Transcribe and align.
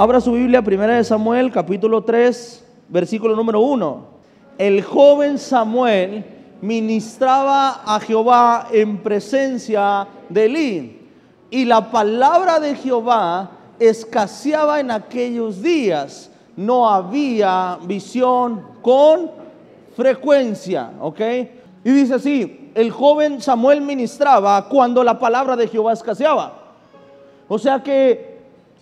Abra 0.00 0.20
su 0.20 0.30
Biblia, 0.30 0.62
primera 0.62 0.94
de 0.94 1.02
Samuel, 1.02 1.50
capítulo 1.50 2.04
3, 2.04 2.64
versículo 2.88 3.34
número 3.34 3.58
1. 3.62 4.06
El 4.56 4.84
joven 4.84 5.38
Samuel 5.38 6.24
ministraba 6.62 7.82
a 7.84 7.98
Jehová 7.98 8.68
en 8.70 8.98
presencia 8.98 10.06
de 10.28 10.44
Elí. 10.44 11.08
Y 11.50 11.64
la 11.64 11.90
palabra 11.90 12.60
de 12.60 12.76
Jehová 12.76 13.50
escaseaba 13.80 14.78
en 14.78 14.92
aquellos 14.92 15.60
días. 15.62 16.30
No 16.54 16.88
había 16.88 17.80
visión 17.82 18.62
con 18.80 19.32
frecuencia, 19.96 20.92
¿ok? 21.00 21.20
Y 21.82 21.90
dice 21.90 22.14
así, 22.14 22.70
el 22.76 22.92
joven 22.92 23.42
Samuel 23.42 23.80
ministraba 23.80 24.68
cuando 24.68 25.02
la 25.02 25.18
palabra 25.18 25.56
de 25.56 25.66
Jehová 25.66 25.92
escaseaba. 25.92 26.52
O 27.48 27.58
sea 27.58 27.82
que 27.82 28.27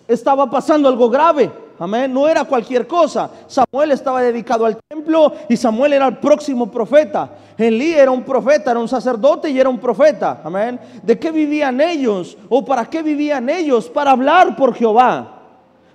estaba 0.07 0.49
pasando 0.49 0.87
algo 0.87 1.09
grave. 1.09 1.51
Amén. 1.79 2.11
No 2.11 2.27
era 2.27 2.43
cualquier 2.43 2.87
cosa. 2.87 3.29
Samuel 3.45 3.91
estaba 3.91 4.21
dedicado 4.21 4.65
al 4.65 4.77
templo 4.87 5.33
y 5.47 5.55
Samuel 5.55 5.93
era 5.93 6.07
el 6.07 6.17
próximo 6.17 6.71
profeta. 6.71 7.29
Elí 7.57 7.93
era 7.93 8.11
un 8.11 8.23
profeta, 8.23 8.71
era 8.71 8.79
un 8.79 8.87
sacerdote 8.87 9.49
y 9.49 9.59
era 9.59 9.69
un 9.69 9.77
profeta. 9.77 10.41
Amén. 10.43 10.79
¿De 11.03 11.19
qué 11.19 11.31
vivían 11.31 11.79
ellos? 11.79 12.37
¿O 12.49 12.65
para 12.65 12.85
qué 12.85 13.03
vivían 13.03 13.49
ellos? 13.49 13.89
Para 13.89 14.11
hablar 14.11 14.55
por 14.55 14.73
Jehová. 14.73 15.33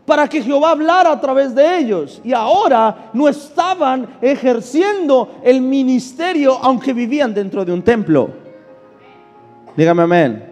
Para 0.06 0.28
que 0.28 0.42
Jehová 0.42 0.70
hablara 0.70 1.12
a 1.12 1.20
través 1.20 1.54
de 1.54 1.78
ellos. 1.78 2.20
Y 2.22 2.32
ahora 2.32 3.10
no 3.12 3.28
estaban 3.28 4.18
ejerciendo 4.20 5.36
el 5.42 5.60
ministerio 5.60 6.58
aunque 6.62 6.92
vivían 6.92 7.34
dentro 7.34 7.64
de 7.64 7.72
un 7.72 7.82
templo. 7.82 8.30
Dígame 9.76 10.02
amén. 10.02 10.51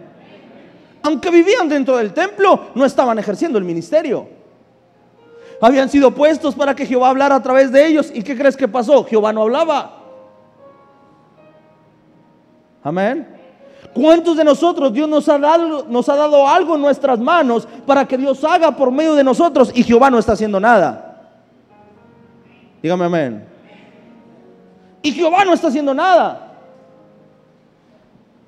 Aunque 1.03 1.31
vivían 1.31 1.67
dentro 1.67 1.97
del 1.97 2.13
templo, 2.13 2.67
no 2.75 2.85
estaban 2.85 3.17
ejerciendo 3.19 3.57
el 3.57 3.65
ministerio 3.65 4.41
habían 5.61 5.89
sido 5.89 6.11
puestos 6.11 6.55
para 6.55 6.75
que 6.75 6.87
Jehová 6.87 7.09
hablara 7.09 7.35
a 7.35 7.43
través 7.43 7.71
de 7.71 7.85
ellos. 7.85 8.11
¿Y 8.13 8.23
qué 8.23 8.35
crees 8.35 8.57
que 8.57 8.67
pasó? 8.67 9.05
Jehová 9.05 9.31
no 9.31 9.43
hablaba. 9.43 9.99
Amén. 12.83 13.27
¿Cuántos 13.93 14.37
de 14.37 14.43
nosotros 14.43 14.91
Dios 14.91 15.07
nos 15.07 15.29
ha, 15.29 15.37
dado, 15.37 15.85
nos 15.87 16.09
ha 16.09 16.15
dado 16.15 16.47
algo 16.47 16.75
en 16.75 16.81
nuestras 16.81 17.19
manos 17.19 17.67
para 17.85 18.07
que 18.07 18.17
Dios 18.17 18.43
haga 18.43 18.75
por 18.75 18.91
medio 18.91 19.13
de 19.13 19.23
nosotros 19.23 19.71
y 19.75 19.83
Jehová 19.83 20.09
no 20.09 20.17
está 20.17 20.31
haciendo 20.31 20.59
nada? 20.59 21.29
Dígame 22.81 23.05
amén. 23.05 23.47
Y 25.03 25.11
Jehová 25.11 25.45
no 25.45 25.53
está 25.53 25.67
haciendo 25.67 25.93
nada. 25.93 26.50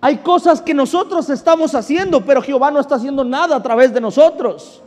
Hay 0.03 0.17
cosas 0.17 0.61
que 0.61 0.73
nosotros 0.73 1.29
estamos 1.29 1.73
haciendo, 1.73 2.25
pero 2.25 2.41
Jehová 2.41 2.69
no 2.71 2.81
está 2.81 2.95
haciendo 2.95 3.23
nada 3.23 3.55
a 3.55 3.63
través 3.63 3.93
de 3.93 4.01
nosotros. 4.01 4.83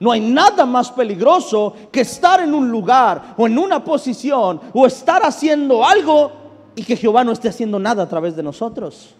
No 0.00 0.10
hay 0.10 0.20
nada 0.20 0.66
más 0.66 0.90
peligroso 0.90 1.74
que 1.92 2.00
estar 2.00 2.40
en 2.40 2.52
un 2.52 2.68
lugar 2.68 3.36
o 3.36 3.46
en 3.46 3.56
una 3.56 3.84
posición 3.84 4.60
o 4.72 4.84
estar 4.84 5.22
haciendo 5.22 5.84
algo 5.84 6.32
y 6.74 6.82
que 6.82 6.96
Jehová 6.96 7.22
no 7.22 7.30
esté 7.30 7.48
haciendo 7.48 7.78
nada 7.78 8.02
a 8.02 8.08
través 8.08 8.34
de 8.34 8.42
nosotros. 8.42 9.14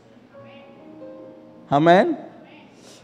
Amén. 1.71 2.19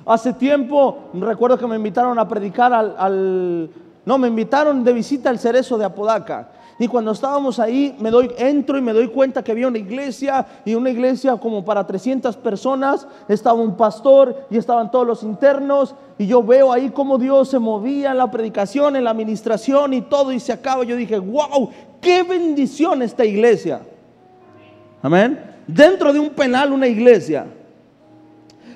Hace 0.04 0.32
tiempo 0.32 1.10
recuerdo 1.14 1.56
que 1.56 1.68
me 1.68 1.76
invitaron 1.76 2.18
a 2.18 2.26
predicar 2.26 2.72
al, 2.72 3.70
no, 4.04 4.18
me 4.18 4.26
invitaron 4.26 4.82
de 4.82 4.92
visita 4.92 5.30
al 5.30 5.38
cerezo 5.38 5.78
de 5.78 5.84
Apodaca. 5.84 6.50
Y 6.80 6.88
cuando 6.88 7.10
estábamos 7.10 7.58
ahí, 7.58 7.94
me 8.00 8.10
doy, 8.10 8.32
entro 8.38 8.78
y 8.78 8.80
me 8.80 8.94
doy 8.94 9.08
cuenta 9.08 9.44
que 9.44 9.52
había 9.52 9.68
una 9.68 9.76
iglesia 9.76 10.46
y 10.64 10.74
una 10.74 10.88
iglesia 10.88 11.36
como 11.36 11.62
para 11.62 11.86
300 11.86 12.38
personas. 12.38 13.06
Estaba 13.28 13.60
un 13.60 13.76
pastor 13.76 14.46
y 14.48 14.56
estaban 14.56 14.90
todos 14.90 15.06
los 15.06 15.22
internos. 15.22 15.94
Y 16.16 16.26
yo 16.26 16.42
veo 16.42 16.72
ahí 16.72 16.88
cómo 16.88 17.18
Dios 17.18 17.50
se 17.50 17.58
movía 17.58 18.12
en 18.12 18.16
la 18.16 18.30
predicación, 18.30 18.96
en 18.96 19.04
la 19.04 19.10
administración 19.10 19.92
y 19.92 20.00
todo. 20.00 20.32
Y 20.32 20.40
se 20.40 20.54
acaba. 20.54 20.82
Yo 20.84 20.96
dije, 20.96 21.18
wow, 21.18 21.68
qué 22.00 22.22
bendición 22.22 23.02
esta 23.02 23.26
iglesia. 23.26 23.82
Amén. 25.02 25.38
Dentro 25.66 26.14
de 26.14 26.18
un 26.18 26.30
penal, 26.30 26.72
una 26.72 26.88
iglesia. 26.88 27.46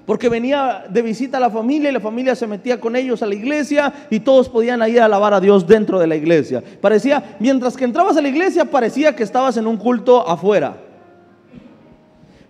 Porque 0.06 0.28
venía 0.28 0.84
de 0.88 1.00
visita 1.00 1.38
a 1.38 1.40
la 1.40 1.50
familia 1.50 1.88
y 1.88 1.92
la 1.92 2.00
familia 2.00 2.34
se 2.34 2.46
metía 2.46 2.78
con 2.78 2.94
ellos 2.94 3.22
a 3.22 3.26
la 3.26 3.34
iglesia 3.34 3.92
y 4.10 4.20
todos 4.20 4.50
podían 4.50 4.86
ir 4.86 5.00
a 5.00 5.06
alabar 5.06 5.32
a 5.32 5.40
Dios 5.40 5.66
dentro 5.66 5.98
de 5.98 6.06
la 6.06 6.14
iglesia. 6.14 6.62
Parecía, 6.80 7.36
mientras 7.40 7.74
que 7.76 7.84
entrabas 7.84 8.16
a 8.16 8.20
la 8.20 8.28
iglesia, 8.28 8.66
parecía 8.66 9.16
que 9.16 9.22
estabas 9.22 9.56
en 9.56 9.66
un 9.66 9.78
culto 9.78 10.28
afuera. 10.28 10.76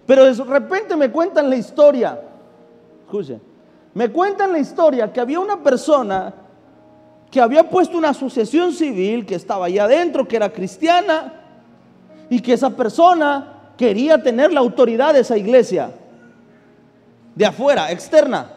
Pero 0.04 0.25
de 0.25 0.44
repente 0.44 0.97
me 0.97 1.10
cuentan 1.10 1.48
la 1.48 1.56
historia. 1.56 2.20
Escuchen, 3.04 3.41
me 3.94 4.10
cuentan 4.10 4.50
la 4.50 4.59
historia 4.59 5.12
que 5.12 5.20
había 5.20 5.38
una 5.38 5.62
persona 5.62 6.34
que 7.31 7.41
había 7.41 7.69
puesto 7.69 7.97
una 7.98 8.10
asociación 8.10 8.72
civil 8.72 9.26
que 9.26 9.34
estaba 9.37 9.66
allá 9.66 9.84
adentro, 9.84 10.26
que 10.26 10.37
era 10.37 10.53
cristiana, 10.53 11.32
y 12.31 12.41
que 12.41 12.53
esa 12.53 12.70
persona 12.70 13.72
quería 13.76 14.22
tener 14.22 14.53
la 14.53 14.60
autoridad 14.60 15.14
de 15.14 15.20
esa 15.20 15.37
iglesia 15.37 15.91
de 17.34 17.46
afuera, 17.46 17.90
externa. 17.90 18.50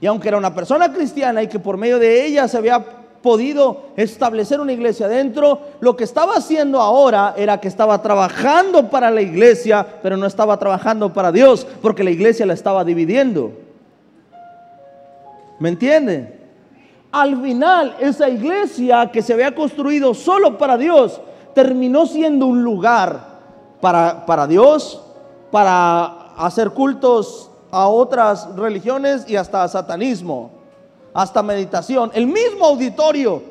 Y 0.00 0.06
aunque 0.06 0.28
era 0.28 0.36
una 0.36 0.54
persona 0.54 0.92
cristiana 0.92 1.42
y 1.42 1.48
que 1.48 1.58
por 1.58 1.76
medio 1.76 1.98
de 1.98 2.26
ella 2.26 2.46
se 2.48 2.58
había 2.58 2.84
podido 3.22 3.84
establecer 3.96 4.60
una 4.60 4.72
iglesia 4.72 5.08
dentro, 5.08 5.60
lo 5.80 5.96
que 5.96 6.04
estaba 6.04 6.34
haciendo 6.34 6.80
ahora 6.80 7.34
era 7.38 7.58
que 7.58 7.68
estaba 7.68 8.02
trabajando 8.02 8.90
para 8.90 9.10
la 9.10 9.22
iglesia, 9.22 9.86
pero 10.02 10.18
no 10.18 10.26
estaba 10.26 10.58
trabajando 10.58 11.12
para 11.12 11.32
Dios, 11.32 11.66
porque 11.80 12.04
la 12.04 12.10
iglesia 12.10 12.44
la 12.44 12.52
estaba 12.52 12.84
dividiendo. 12.84 13.52
¿Me 15.58 15.70
entiende? 15.70 16.38
Al 17.12 17.40
final, 17.40 17.96
esa 18.00 18.28
iglesia 18.28 19.10
que 19.10 19.22
se 19.22 19.32
había 19.32 19.54
construido 19.54 20.12
solo 20.12 20.58
para 20.58 20.76
Dios, 20.76 21.20
terminó 21.54 22.04
siendo 22.04 22.46
un 22.46 22.62
lugar 22.62 23.20
para, 23.80 24.26
para 24.26 24.46
Dios, 24.46 25.00
para 25.50 26.23
hacer 26.36 26.70
cultos 26.70 27.50
a 27.70 27.88
otras 27.88 28.54
religiones 28.56 29.28
y 29.28 29.36
hasta 29.36 29.66
satanismo, 29.66 30.50
hasta 31.12 31.42
meditación, 31.42 32.10
el 32.14 32.26
mismo 32.26 32.64
auditorio. 32.64 33.42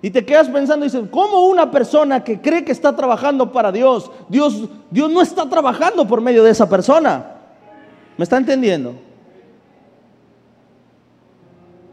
Y 0.00 0.10
te 0.10 0.24
quedas 0.24 0.48
pensando 0.48 0.86
y 0.86 0.90
dices, 0.90 1.08
¿cómo 1.10 1.46
una 1.46 1.70
persona 1.70 2.22
que 2.22 2.40
cree 2.40 2.64
que 2.64 2.72
está 2.72 2.94
trabajando 2.94 3.50
para 3.50 3.72
Dios, 3.72 4.10
Dios, 4.28 4.64
Dios 4.90 5.10
no 5.10 5.20
está 5.20 5.48
trabajando 5.48 6.06
por 6.06 6.20
medio 6.20 6.44
de 6.44 6.50
esa 6.50 6.68
persona? 6.68 7.34
¿Me 8.16 8.22
está 8.22 8.36
entendiendo? 8.36 8.94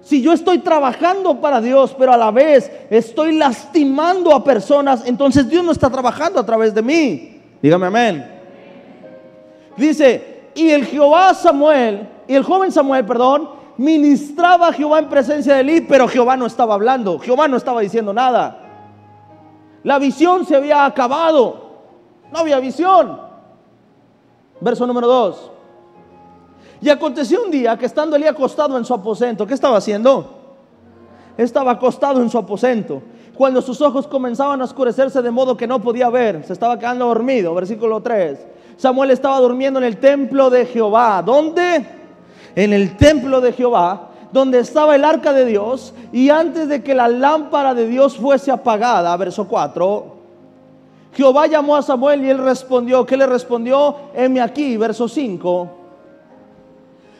Si 0.01 0.21
yo 0.21 0.33
estoy 0.33 0.59
trabajando 0.59 1.41
para 1.41 1.61
Dios, 1.61 1.95
pero 1.97 2.13
a 2.13 2.17
la 2.17 2.29
vez 2.29 2.71
estoy 2.91 3.35
lastimando 3.35 4.35
a 4.35 4.43
personas, 4.43 5.03
entonces 5.07 5.49
Dios 5.49 5.63
no 5.63 5.71
está 5.71 5.89
trabajando 5.89 6.39
a 6.39 6.45
través 6.45 6.75
de 6.75 6.83
mí. 6.83 7.41
Dígame 7.59 7.87
amén. 7.87 8.34
Dice, 9.77 10.51
y 10.55 10.69
el 10.69 10.85
Jehová 10.85 11.33
Samuel, 11.33 12.09
y 12.27 12.35
el 12.35 12.43
joven 12.43 12.71
Samuel, 12.71 13.05
perdón, 13.05 13.49
ministraba 13.77 14.69
a 14.69 14.73
Jehová 14.73 14.99
en 14.99 15.09
presencia 15.09 15.55
de 15.55 15.61
Eli, 15.61 15.81
pero 15.81 16.07
Jehová 16.07 16.37
no 16.37 16.45
estaba 16.45 16.73
hablando, 16.73 17.19
Jehová 17.19 17.47
no 17.47 17.57
estaba 17.57 17.81
diciendo 17.81 18.13
nada. 18.13 18.61
La 19.83 19.99
visión 19.99 20.45
se 20.45 20.55
había 20.55 20.85
acabado, 20.85 21.65
no 22.31 22.39
había 22.39 22.59
visión. 22.59 23.19
Verso 24.61 24.87
número 24.87 25.07
2. 25.07 25.51
Y 26.81 26.89
aconteció 26.89 27.43
un 27.43 27.51
día 27.51 27.77
que 27.77 27.85
estando 27.85 28.15
Elí 28.15 28.27
acostado 28.27 28.77
en 28.77 28.85
su 28.85 28.93
aposento, 28.93 29.45
¿qué 29.45 29.53
estaba 29.53 29.77
haciendo? 29.77 30.33
Estaba 31.37 31.71
acostado 31.71 32.21
en 32.21 32.29
su 32.29 32.37
aposento. 32.37 33.01
Cuando 33.37 33.61
sus 33.61 33.81
ojos 33.81 34.07
comenzaban 34.07 34.61
a 34.61 34.63
oscurecerse 34.63 35.21
de 35.21 35.31
modo 35.31 35.57
que 35.57 35.67
no 35.67 35.81
podía 35.81 36.09
ver, 36.09 36.45
se 36.45 36.53
estaba 36.53 36.79
quedando 36.79 37.07
dormido. 37.07 37.53
Versículo 37.53 38.01
3. 38.01 38.39
Samuel 38.77 39.11
estaba 39.11 39.39
durmiendo 39.39 39.79
en 39.79 39.85
el 39.85 39.97
templo 39.97 40.49
de 40.49 40.65
Jehová. 40.65 41.21
¿Dónde? 41.25 41.85
En 42.55 42.71
el 42.71 42.95
templo 42.95 43.41
de 43.41 43.51
Jehová, 43.51 44.09
donde 44.31 44.59
estaba 44.59 44.95
el 44.95 45.03
arca 45.03 45.33
de 45.33 45.45
Dios. 45.45 45.93
Y 46.13 46.29
antes 46.29 46.69
de 46.69 46.81
que 46.81 46.95
la 46.95 47.07
lámpara 47.07 47.73
de 47.73 47.87
Dios 47.87 48.17
fuese 48.17 48.51
apagada, 48.51 49.15
verso 49.17 49.47
4, 49.47 50.15
Jehová 51.13 51.47
llamó 51.47 51.75
a 51.75 51.81
Samuel 51.81 52.23
y 52.23 52.29
él 52.29 52.37
respondió. 52.37 53.05
¿Qué 53.05 53.17
le 53.17 53.25
respondió? 53.25 53.95
Heme 54.13 54.41
aquí, 54.41 54.77
verso 54.77 55.07
5. 55.07 55.84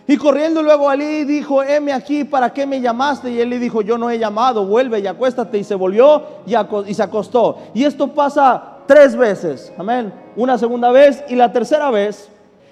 Y 0.08 0.18
corriendo 0.18 0.62
luego 0.62 0.90
Ali 0.90 1.24
dijo, 1.24 1.64
heme 1.64 1.92
aquí, 1.92 2.24
¿para 2.24 2.54
qué 2.54 2.68
me 2.68 2.80
llamaste? 2.80 3.32
Y 3.32 3.42
él 3.42 3.50
le 3.50 3.58
dijo, 3.58 3.82
yo 3.82 3.98
no 3.98 4.10
he 4.10 4.20
llamado, 4.20 4.66
vuelve 4.66 5.00
y 5.00 5.08
acuéstate. 5.08 5.58
Y 5.58 5.64
se 5.64 5.74
volvió 5.74 6.24
y, 6.46 6.94
se 6.94 7.04
acostó. 7.04 7.58
Y 7.74 7.86
esto 7.86 8.10
pasa 8.10 8.82
tres 8.86 9.16
veces. 9.16 9.74
Amén. 9.78 10.14
Una 10.36 10.58
segunda 10.60 10.92
vez 10.92 11.24
y 11.28 11.36
la 11.36 11.52
tercera 11.52 11.90
vez. 11.90 12.30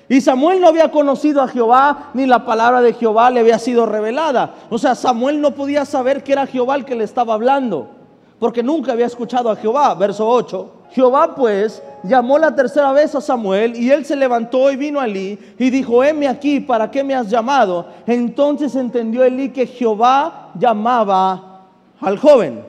Y 0.07 0.21
Samuel 0.21 0.61
no 0.61 0.67
había 0.67 0.91
conocido 0.91 1.41
a 1.41 1.47
Jehová, 1.47 2.11
ni 2.13 2.27
la 2.27 2.45
palabra 2.45 2.81
de 2.81 2.93
Jehová 2.93 3.31
le 3.31 3.39
había 3.39 3.57
sido 3.57 3.87
revelada. 3.87 4.53
O 4.69 4.77
sea, 4.77 4.93
Samuel 4.93 5.41
no 5.41 5.55
podía 5.55 5.85
saber 5.85 6.23
que 6.23 6.33
era 6.33 6.45
Jehová 6.45 6.75
el 6.75 6.85
que 6.85 6.93
le 6.93 7.03
estaba 7.03 7.33
hablando, 7.33 7.89
porque 8.37 8.61
nunca 8.61 8.91
había 8.91 9.07
escuchado 9.07 9.49
a 9.49 9.55
Jehová. 9.55 9.95
Verso 9.95 10.27
8. 10.27 10.71
Jehová 10.91 11.33
pues 11.33 11.81
llamó 12.03 12.37
la 12.37 12.53
tercera 12.55 12.91
vez 12.91 13.15
a 13.15 13.21
Samuel 13.21 13.75
y 13.75 13.89
él 13.89 14.05
se 14.05 14.15
levantó 14.15 14.71
y 14.71 14.75
vino 14.75 14.99
a 14.99 15.05
Elí 15.05 15.39
y 15.57 15.69
dijo, 15.69 16.03
heme 16.03 16.27
aquí, 16.27 16.59
¿para 16.59 16.91
qué 16.91 17.03
me 17.03 17.15
has 17.15 17.29
llamado? 17.29 17.87
Entonces 18.05 18.75
entendió 18.75 19.23
Elí 19.23 19.49
que 19.49 19.65
Jehová 19.65 20.51
llamaba 20.59 21.67
al 21.99 22.17
joven. 22.17 22.63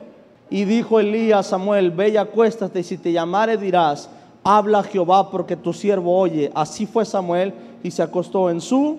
Y 0.51 0.65
dijo 0.65 1.01
Elí 1.01 1.33
a 1.33 1.43
Samuel, 1.43 1.91
ve 1.91 2.11
y 2.11 2.17
acuéstate 2.17 2.83
si 2.83 2.97
te 2.97 3.11
llamare 3.11 3.57
dirás, 3.57 4.09
habla 4.45 4.83
Jehová 4.83 5.31
porque 5.31 5.57
tu 5.57 5.73
siervo 5.73 6.17
oye. 6.17 6.51
Así 6.55 6.87
fue 6.87 7.05
Samuel 7.05 7.53
y 7.83 7.91
se 7.91 8.03
acostó 8.03 8.51
en 8.51 8.61
su 8.61 8.99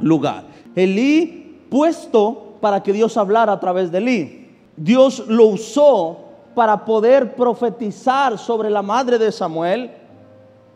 lugar. 0.00 0.44
Elí 0.76 1.66
puesto 1.70 2.54
para 2.60 2.82
que 2.82 2.92
Dios 2.92 3.16
hablara 3.16 3.52
a 3.52 3.60
través 3.60 3.90
de 3.90 3.98
Elí. 3.98 4.48
Dios 4.76 5.24
lo 5.28 5.46
usó 5.46 6.23
para 6.54 6.84
poder 6.84 7.34
profetizar 7.34 8.38
sobre 8.38 8.70
la 8.70 8.82
madre 8.82 9.18
de 9.18 9.32
Samuel. 9.32 9.90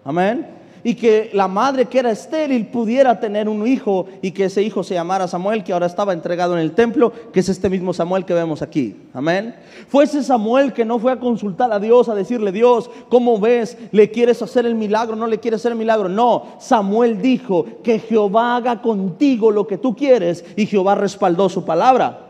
Amén. 0.05 0.55
Y 0.85 0.95
que 0.95 1.31
la 1.35 1.49
madre 1.49 1.87
que 1.87 1.99
era 1.99 2.11
estéril 2.11 2.69
pudiera 2.69 3.19
tener 3.19 3.49
un 3.49 3.67
hijo 3.67 4.07
y 4.23 4.31
que 4.31 4.45
ese 4.45 4.63
hijo 4.63 4.85
se 4.85 4.95
llamara 4.95 5.27
Samuel, 5.27 5.65
que 5.65 5.73
ahora 5.73 5.87
estaba 5.87 6.13
entregado 6.13 6.55
en 6.55 6.61
el 6.61 6.73
templo, 6.73 7.13
que 7.33 7.41
es 7.41 7.49
este 7.49 7.69
mismo 7.69 7.93
Samuel 7.93 8.25
que 8.25 8.33
vemos 8.33 8.63
aquí. 8.63 8.97
Amén. 9.13 9.57
Fue 9.89 10.05
ese 10.05 10.23
Samuel 10.23 10.73
que 10.73 10.85
no 10.85 10.99
fue 10.99 11.13
a 11.13 11.19
consultar 11.19 11.73
a 11.73 11.81
Dios, 11.81 12.09
a 12.09 12.15
decirle, 12.15 12.53
Dios, 12.53 12.91
¿cómo 13.09 13.41
ves? 13.41 13.77
¿Le 13.91 14.11
quieres 14.11 14.41
hacer 14.41 14.67
el 14.67 14.77
milagro? 14.77 15.17
¿No 15.17 15.27
le 15.27 15.41
quieres 15.41 15.61
hacer 15.61 15.73
el 15.73 15.79
milagro? 15.79 16.09
No, 16.09 16.45
Samuel 16.59 17.21
dijo 17.21 17.67
que 17.83 17.99
Jehová 17.99 18.57
haga 18.57 18.81
contigo 18.81 19.51
lo 19.51 19.67
que 19.67 19.79
tú 19.79 19.97
quieres 19.97 20.45
y 20.57 20.67
Jehová 20.67 20.95
respaldó 20.95 21.49
su 21.49 21.65
palabra. 21.65 22.21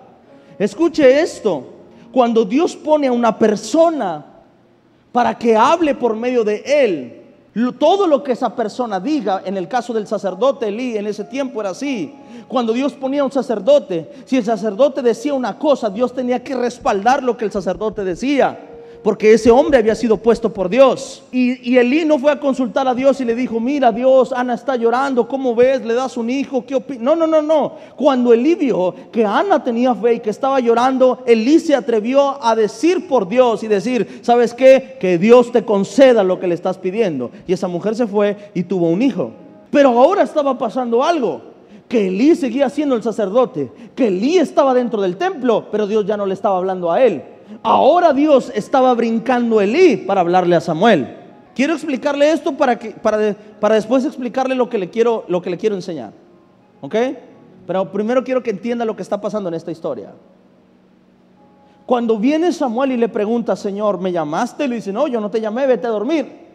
Escuche 0.59 1.21
esto 1.21 1.78
cuando 2.13 2.45
Dios 2.45 2.77
pone 2.77 3.07
a 3.07 3.13
una 3.13 3.39
persona 3.39 4.25
para 5.13 5.37
que 5.37 5.57
hable 5.57 5.95
por 5.95 6.17
medio 6.17 6.45
de 6.45 6.63
él, 6.67 7.15
todo 7.79 8.07
lo 8.07 8.23
que 8.23 8.33
esa 8.33 8.55
persona 8.55 9.01
diga, 9.01 9.43
en 9.45 9.57
el 9.57 9.67
caso 9.67 9.93
del 9.93 10.07
sacerdote 10.07 10.69
Elí, 10.69 10.97
en 10.97 11.07
ese 11.07 11.25
tiempo 11.25 11.61
era 11.61 11.71
así. 11.71 12.15
Cuando 12.47 12.73
Dios 12.73 12.93
ponía 12.93 13.23
a 13.23 13.25
un 13.25 13.33
sacerdote, 13.33 14.11
si 14.27 14.37
el 14.37 14.45
sacerdote 14.45 15.03
decía 15.03 15.35
una 15.35 15.59
cosa, 15.59 15.91
Dios 15.91 16.15
tenía 16.15 16.43
que 16.45 16.55
respaldar 16.55 17.23
lo 17.23 17.37
que 17.37 17.45
el 17.45 17.53
sacerdote 17.53 18.05
decía 18.05 18.68
porque 19.03 19.33
ese 19.33 19.51
hombre 19.51 19.79
había 19.79 19.95
sido 19.95 20.17
puesto 20.17 20.53
por 20.53 20.69
Dios. 20.69 21.23
Y, 21.33 21.77
Elí 21.77 22.05
no 22.05 22.19
fue 22.19 22.33
a 22.33 22.41
consultar 22.41 22.89
a 22.89 22.95
Dios 22.95 23.21
y 23.21 23.25
le 23.25 23.35
dijo, 23.35 23.61
mira 23.61 23.93
Dios, 23.93 24.33
Ana 24.33 24.55
está 24.55 24.77
llorando, 24.77 25.29
¿cómo 25.29 25.55
ves? 25.55 25.85
¿Le 25.85 25.95
das 25.95 26.17
un 26.17 26.31
hijo? 26.31 26.65
¿Qué 26.67 26.83
no, 26.99 27.15
no, 27.15 27.27
no, 27.27 27.41
no. 27.41 27.75
Cuando 27.97 28.33
Elí 28.33 28.55
vio 28.55 28.95
que 29.13 29.25
Ana 29.25 29.63
tenía 29.63 29.95
fe 29.95 30.15
y 30.15 30.21
que 30.21 30.31
estaba 30.31 30.61
llorando, 30.61 31.23
Elí 31.27 31.61
se 31.61 31.75
atrevió 31.75 32.43
a 32.43 32.57
decir 32.57 33.07
por 33.07 33.29
Dios 33.29 33.63
y 33.63 33.69
decir, 33.69 34.21
¿sabes 34.23 34.55
qué? 34.55 34.97
Que 35.01 35.19
Dios 35.19 35.53
te 35.53 35.65
conceda 35.65 36.25
lo 36.25 36.41
que 36.41 36.49
le 36.49 36.55
estás 36.55 36.79
pidiendo. 36.79 37.31
Y 37.47 37.53
esa 37.53 37.69
mujer 37.69 37.95
se 37.95 38.07
fue 38.07 38.37
y 38.55 38.65
tuvo 38.65 38.89
un 38.89 39.03
hijo. 39.03 39.31
Pero 39.71 39.91
ahora 39.91 40.23
estaba 40.23 40.57
pasando 40.57 41.05
algo 41.05 41.43
que 41.89 42.09
Elí 42.09 42.37
seguía 42.37 42.69
siendo 42.69 42.95
el 42.95 43.03
sacerdote, 43.03 43.73
que 43.95 44.09
Elí 44.09 44.39
estaba 44.39 44.75
dentro 44.75 45.01
del 45.01 45.17
templo, 45.17 45.67
pero 45.71 45.87
Dios 45.87 46.05
ya 46.07 46.17
no 46.17 46.27
le 46.27 46.35
estaba 46.35 46.59
hablando 46.59 46.93
a 46.93 47.03
él. 47.03 47.23
Ahora 47.63 48.13
Dios 48.13 48.53
estaba 48.55 48.93
brincando 48.95 49.61
Elí 49.61 49.97
para 49.97 50.21
hablarle 50.21 50.57
a 50.57 50.61
Samuel. 50.61 51.17
Quiero 51.55 51.75
explicarle 51.75 52.31
esto 52.31 52.53
para, 52.57 52.79
que, 52.79 52.91
para, 52.91 53.35
para 53.59 53.75
después 53.75 54.05
explicarle 54.05 54.55
lo 54.55 54.69
que, 54.69 54.79
le 54.79 54.91
quiero, 54.91 55.25
lo 55.29 55.43
que 55.43 55.51
le 55.51 55.59
quiero 55.59 55.75
enseñar. 55.75 56.13
¿Ok? 56.81 56.95
Pero 57.67 57.91
primero 57.91 58.23
quiero 58.23 58.43
que 58.43 58.51
entienda 58.51 58.85
lo 58.85 58.95
que 58.95 59.03
está 59.03 59.21
pasando 59.21 59.49
en 59.49 59.55
esta 59.55 59.71
historia. 59.71 60.13
Cuando 61.85 62.19
viene 62.19 62.53
Samuel 62.53 62.93
y 62.93 62.97
le 62.97 63.09
pregunta, 63.09 63.57
Señor, 63.57 63.99
¿me 63.99 64.13
llamaste? 64.13 64.69
Le 64.69 64.77
dice, 64.77 64.93
no, 64.93 65.09
yo 65.09 65.21
no 65.21 65.31
te 65.31 65.41
llamé, 65.41 65.67
vete 65.67 65.87
a 65.87 65.91
dormir. 65.91 66.47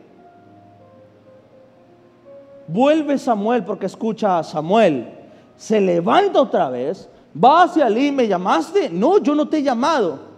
Vuelve 2.67 3.17
Samuel 3.17 3.63
porque 3.63 3.87
escucha 3.87 4.39
a 4.39 4.43
Samuel. 4.43 5.09
Se 5.57 5.81
levanta 5.81 6.39
otra 6.39 6.69
vez, 6.69 7.09
va 7.43 7.63
hacia 7.63 7.87
Elí, 7.87 8.11
¿me 8.11 8.27
llamaste? 8.27 8.89
No, 8.89 9.17
yo 9.17 9.35
no 9.35 9.47
te 9.47 9.57
he 9.57 9.63
llamado. 9.63 10.32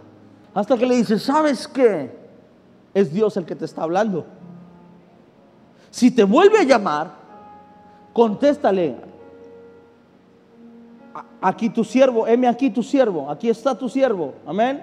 Hasta 0.56 0.78
que 0.78 0.86
le 0.86 0.96
dice, 0.96 1.18
¿sabes 1.18 1.68
qué? 1.68 2.10
Es 2.94 3.12
Dios 3.12 3.36
el 3.36 3.44
que 3.44 3.54
te 3.54 3.66
está 3.66 3.82
hablando. 3.82 4.24
Si 5.90 6.10
te 6.10 6.24
vuelve 6.24 6.60
a 6.60 6.62
llamar, 6.62 7.10
contéstale. 8.14 8.96
Aquí 11.42 11.68
tu 11.68 11.84
siervo, 11.84 12.26
heme 12.26 12.48
aquí 12.48 12.70
tu 12.70 12.82
siervo, 12.82 13.30
aquí 13.30 13.50
está 13.50 13.76
tu 13.76 13.86
siervo. 13.90 14.32
Amén. 14.46 14.82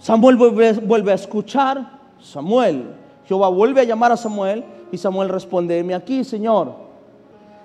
Samuel 0.00 0.36
vuelve, 0.36 1.12
a 1.12 1.14
escuchar. 1.14 2.00
Samuel, 2.18 2.92
Jehová 3.26 3.48
vuelve 3.48 3.82
a 3.82 3.84
llamar 3.84 4.10
a 4.10 4.16
Samuel 4.16 4.64
y 4.90 4.98
Samuel 4.98 5.28
responde, 5.28 5.78
heme 5.78 5.94
aquí, 5.94 6.24
Señor. 6.24 6.74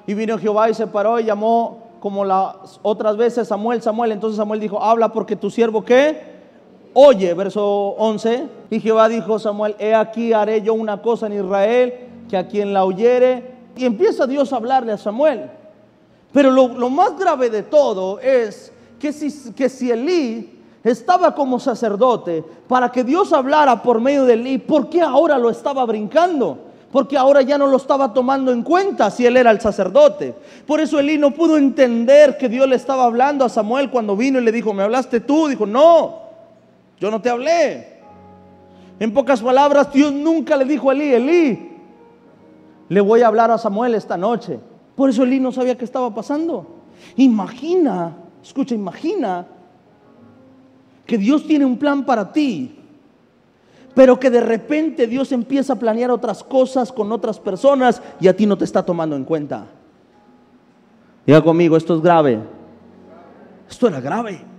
Y 0.06 0.14
vino 0.14 0.38
Jehová 0.38 0.70
y 0.70 0.76
se 0.76 0.86
paró 0.86 1.20
y 1.20 1.24
llamó 1.24 1.86
como 2.00 2.24
las 2.24 2.80
otras 2.84 3.18
veces 3.18 3.48
Samuel, 3.48 3.82
Samuel. 3.82 4.12
Entonces 4.12 4.38
Samuel 4.38 4.60
dijo, 4.60 4.80
habla 4.80 5.12
porque 5.12 5.36
tu 5.36 5.50
siervo 5.50 5.84
qué? 5.84 6.35
Oye, 6.96 7.34
verso 7.34 7.64
11, 7.98 8.48
y 8.72 8.80
Jehová 8.80 9.10
dijo 9.10 9.36
a 9.36 9.40
Samuel, 9.40 9.76
he 9.80 9.94
aquí 9.94 10.32
haré 10.32 10.62
yo 10.62 10.74
una 10.74 11.02
cosa 11.02 11.28
en 11.28 11.34
Israel, 11.34 11.94
que 12.30 12.38
a 12.38 12.48
quien 12.48 12.74
la 12.74 12.86
oyere, 12.86 13.54
y 13.76 13.86
empieza 13.86 14.26
Dios 14.26 14.52
a 14.52 14.56
hablarle 14.56 14.94
a 14.94 14.98
Samuel. 14.98 15.52
Pero 16.32 16.52
lo, 16.52 16.90
más 16.90 17.18
grave 17.20 17.50
de 17.50 17.64
todo 17.64 18.20
es 18.20 18.72
que 18.98 19.12
si, 19.12 19.52
que 19.54 19.70
si 19.70 19.92
Elí 19.92 20.58
estaba 20.84 21.36
como 21.36 21.60
sacerdote 21.60 22.44
para 22.68 22.92
que 22.92 23.04
Dios 23.04 23.34
hablara 23.34 23.84
por 23.84 24.00
medio 24.00 24.24
de 24.24 24.34
Elí, 24.34 24.58
¿por 24.58 24.90
qué 24.90 25.02
ahora 25.02 25.38
lo 25.38 25.50
estaba 25.50 25.86
brincando? 25.86 26.60
Porque 26.94 27.18
ahora 27.18 27.42
ya 27.42 27.58
no 27.58 27.68
lo 27.68 27.76
estaba 27.76 28.14
tomando 28.14 28.54
en 28.54 28.64
cuenta 28.64 29.12
si 29.12 29.26
él 29.26 29.36
era 29.36 29.52
el 29.52 29.60
sacerdote. 29.60 30.34
Por 30.66 30.80
eso 30.80 30.98
Elí 30.98 31.18
no 31.18 31.32
pudo 31.32 31.58
entender 31.58 32.38
que 32.38 32.48
Dios 32.48 32.70
le 32.70 32.78
estaba 32.78 33.04
hablando 33.04 33.44
a 33.44 33.50
Samuel 33.50 33.90
cuando 33.90 34.16
vino 34.16 34.40
y 34.40 34.44
le 34.46 34.54
dijo, 34.54 34.74
¿me 34.74 34.84
hablaste 34.84 35.20
tú? 35.20 35.48
Dijo, 35.48 35.66
no, 35.66 36.25
yo 37.00 37.12
no 37.12 37.22
te 37.22 37.30
hablé. 37.30 37.96
En 39.00 39.14
pocas 39.14 39.42
palabras, 39.42 39.92
Dios 39.92 40.14
nunca 40.14 40.56
le 40.56 40.66
dijo 40.66 40.90
a 40.90 40.94
Elí, 40.94 41.14
Elí, 41.14 41.72
le 42.88 43.02
voy 43.02 43.22
a 43.22 43.28
hablar 43.28 43.52
a 43.52 43.58
Samuel 43.58 43.96
esta 43.96 44.18
noche. 44.18 44.60
Por 44.96 45.10
eso 45.10 45.24
Elí 45.24 45.40
no 45.40 45.52
sabía 45.52 45.78
qué 45.78 45.84
estaba 45.84 46.14
pasando. 46.14 46.68
Imagina, 47.18 48.16
escucha, 48.42 48.74
imagina 48.74 49.46
que 51.06 51.18
Dios 51.18 51.46
tiene 51.46 51.66
un 51.66 51.78
plan 51.78 52.06
para 52.06 52.32
ti, 52.32 52.80
pero 53.94 54.20
que 54.20 54.30
de 54.30 54.42
repente 54.42 55.08
Dios 55.08 55.32
empieza 55.32 55.74
a 55.74 55.80
planear 55.80 56.10
otras 56.10 56.44
cosas 56.44 56.92
con 56.92 57.12
otras 57.12 57.40
personas 57.40 58.02
y 58.20 58.28
a 58.28 58.36
ti 58.36 58.46
no 58.46 58.58
te 58.58 58.64
está 58.64 58.84
tomando 58.84 59.16
en 59.16 59.26
cuenta. 59.26 59.68
Diga 61.26 61.42
conmigo, 61.42 61.76
esto 61.76 61.96
es 61.96 62.02
grave. 62.02 62.40
Esto 63.70 63.88
era 63.88 64.00
grave 64.00 64.55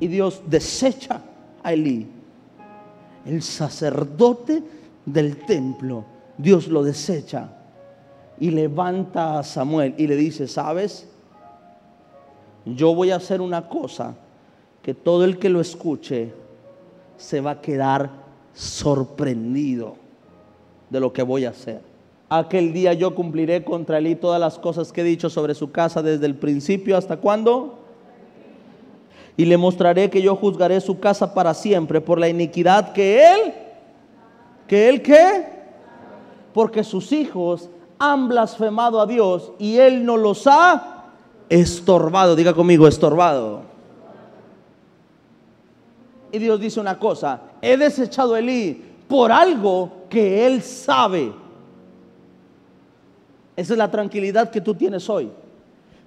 y 0.00 0.06
Dios 0.08 0.42
desecha 0.46 1.20
a 1.62 1.72
Elí. 1.72 2.06
El 3.24 3.42
sacerdote 3.42 4.62
del 5.06 5.36
templo, 5.44 6.04
Dios 6.36 6.68
lo 6.68 6.82
desecha 6.82 7.50
y 8.40 8.50
levanta 8.50 9.38
a 9.38 9.42
Samuel 9.42 9.94
y 9.96 10.06
le 10.06 10.16
dice, 10.16 10.48
¿sabes? 10.48 11.08
Yo 12.64 12.94
voy 12.94 13.10
a 13.10 13.16
hacer 13.16 13.40
una 13.40 13.68
cosa 13.68 14.16
que 14.82 14.94
todo 14.94 15.24
el 15.24 15.38
que 15.38 15.48
lo 15.48 15.60
escuche 15.60 16.32
se 17.16 17.40
va 17.40 17.52
a 17.52 17.60
quedar 17.60 18.10
sorprendido 18.52 19.96
de 20.90 21.00
lo 21.00 21.12
que 21.12 21.22
voy 21.22 21.44
a 21.44 21.50
hacer. 21.50 21.80
Aquel 22.28 22.72
día 22.72 22.92
yo 22.94 23.14
cumpliré 23.14 23.62
contra 23.62 23.98
Elí 23.98 24.14
todas 24.16 24.40
las 24.40 24.58
cosas 24.58 24.92
que 24.92 25.02
he 25.02 25.04
dicho 25.04 25.30
sobre 25.30 25.54
su 25.54 25.70
casa 25.70 26.02
desde 26.02 26.26
el 26.26 26.34
principio 26.34 26.96
hasta 26.96 27.18
cuándo 27.18 27.81
y 29.36 29.44
le 29.44 29.56
mostraré 29.56 30.10
que 30.10 30.22
yo 30.22 30.36
juzgaré 30.36 30.80
su 30.80 31.00
casa 31.00 31.34
para 31.34 31.54
siempre 31.54 32.00
por 32.00 32.18
la 32.18 32.28
iniquidad 32.28 32.92
que 32.92 33.24
él, 33.24 33.54
que 34.66 34.88
él 34.88 35.02
qué, 35.02 35.46
porque 36.52 36.84
sus 36.84 37.12
hijos 37.12 37.68
han 37.98 38.28
blasfemado 38.28 39.00
a 39.00 39.06
Dios 39.06 39.52
y 39.58 39.78
él 39.78 40.04
no 40.04 40.16
los 40.16 40.46
ha 40.46 41.04
estorbado. 41.48 42.36
Diga 42.36 42.52
conmigo, 42.52 42.86
estorbado. 42.86 43.62
Y 46.30 46.38
Dios 46.38 46.58
dice 46.60 46.80
una 46.80 46.98
cosa, 46.98 47.40
he 47.60 47.76
desechado 47.76 48.34
a 48.34 48.38
Elí 48.38 48.82
por 49.06 49.30
algo 49.30 49.92
que 50.08 50.46
él 50.46 50.62
sabe. 50.62 51.32
Esa 53.54 53.74
es 53.74 53.78
la 53.78 53.90
tranquilidad 53.90 54.50
que 54.50 54.60
tú 54.60 54.74
tienes 54.74 55.08
hoy. 55.10 55.30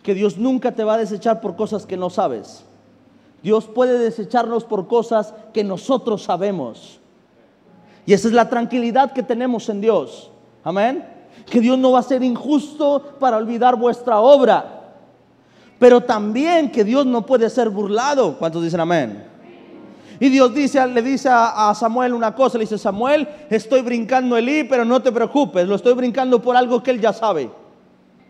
Que 0.02 0.14
Dios 0.14 0.38
nunca 0.38 0.72
te 0.72 0.84
va 0.84 0.96
a 0.96 0.98
desechar 0.98 1.42
por 1.42 1.56
cosas 1.56 1.86
que 1.86 1.98
no 1.98 2.10
sabes. 2.10 2.66
Dios 3.46 3.66
puede 3.66 4.00
desecharnos 4.00 4.64
por 4.64 4.88
cosas 4.88 5.32
que 5.54 5.64
nosotros 5.64 6.24
sabemos. 6.24 7.00
Y 8.04 8.14
esa 8.14 8.28
es 8.28 8.34
la 8.34 8.50
tranquilidad 8.50 9.14
que 9.14 9.22
tenemos 9.22 9.70
en 9.70 9.82
Dios. 9.82 10.32
Amén. 10.64 11.08
Que 11.46 11.60
Dios 11.60 11.78
no 11.78 11.92
va 11.92 12.00
a 12.00 12.02
ser 12.02 12.24
injusto 12.24 13.18
para 13.20 13.38
olvidar 13.38 13.76
vuestra 13.76 14.20
obra. 14.20 14.96
Pero 15.78 16.02
también 16.02 16.72
que 16.72 16.84
Dios 16.84 17.06
no 17.06 17.24
puede 17.24 17.48
ser 17.52 17.70
burlado. 17.70 18.36
¿Cuántos 18.40 18.64
dicen 18.64 18.80
amén? 18.80 19.24
Y 20.20 20.30
Dios 20.30 20.52
le 20.52 21.02
dice 21.04 21.30
a, 21.30 21.70
a 21.70 21.76
Samuel 21.76 22.16
una 22.16 22.34
cosa, 22.34 22.58
le 22.58 22.64
dice, 22.64 22.80
Samuel, 22.80 23.28
estoy 23.52 23.84
brincando 23.84 24.36
Elí, 24.38 24.64
pero 24.64 24.84
no 24.86 25.04
te 25.04 25.12
preocupes, 25.12 25.68
lo 25.68 25.76
estoy 25.76 25.94
brincando 25.94 26.42
por 26.42 26.58
algo 26.58 26.82
que 26.82 26.90
él 26.90 27.00
ya 27.00 27.14
sabe. 27.14 27.52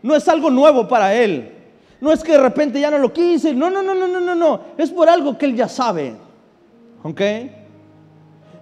No 0.02 0.14
es 0.14 0.28
algo 0.28 0.50
nuevo 0.50 0.86
para 0.86 1.14
él. 1.14 1.55
No 2.00 2.12
es 2.12 2.22
que 2.22 2.32
de 2.32 2.38
repente 2.38 2.80
ya 2.80 2.90
no 2.90 2.98
lo 2.98 3.12
quise. 3.12 3.54
No, 3.54 3.70
no, 3.70 3.82
no, 3.82 3.94
no, 3.94 4.06
no, 4.06 4.20
no, 4.20 4.34
no. 4.34 4.60
Es 4.76 4.90
por 4.90 5.08
algo 5.08 5.36
que 5.38 5.46
él 5.46 5.56
ya 5.56 5.68
sabe. 5.68 6.16
¿Ok? 7.02 7.20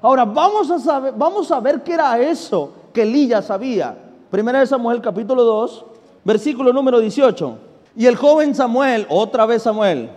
Ahora 0.03 0.25
vamos 0.25 0.71
a 0.71 0.79
saber, 0.79 1.15
vamos 1.17 1.51
a 1.51 1.61
ver 1.61 1.83
qué 1.83 1.95
era 1.95 2.19
eso 2.21 2.73
que 2.93 3.03
Elí 3.03 3.29
ya 3.29 3.43
sabía. 3.43 3.97
Primera 4.31 4.61
de 4.61 4.67
Samuel, 4.67 5.01
capítulo 5.01 5.43
2, 5.43 5.85
versículo 6.25 6.73
número 6.73 7.01
18. 7.01 7.59
Y 7.97 8.07
el 8.07 8.17
joven 8.17 8.55
Samuel, 8.55 9.07
otra 9.09 9.47
vez 9.47 9.63
Samuel, 9.63 10.11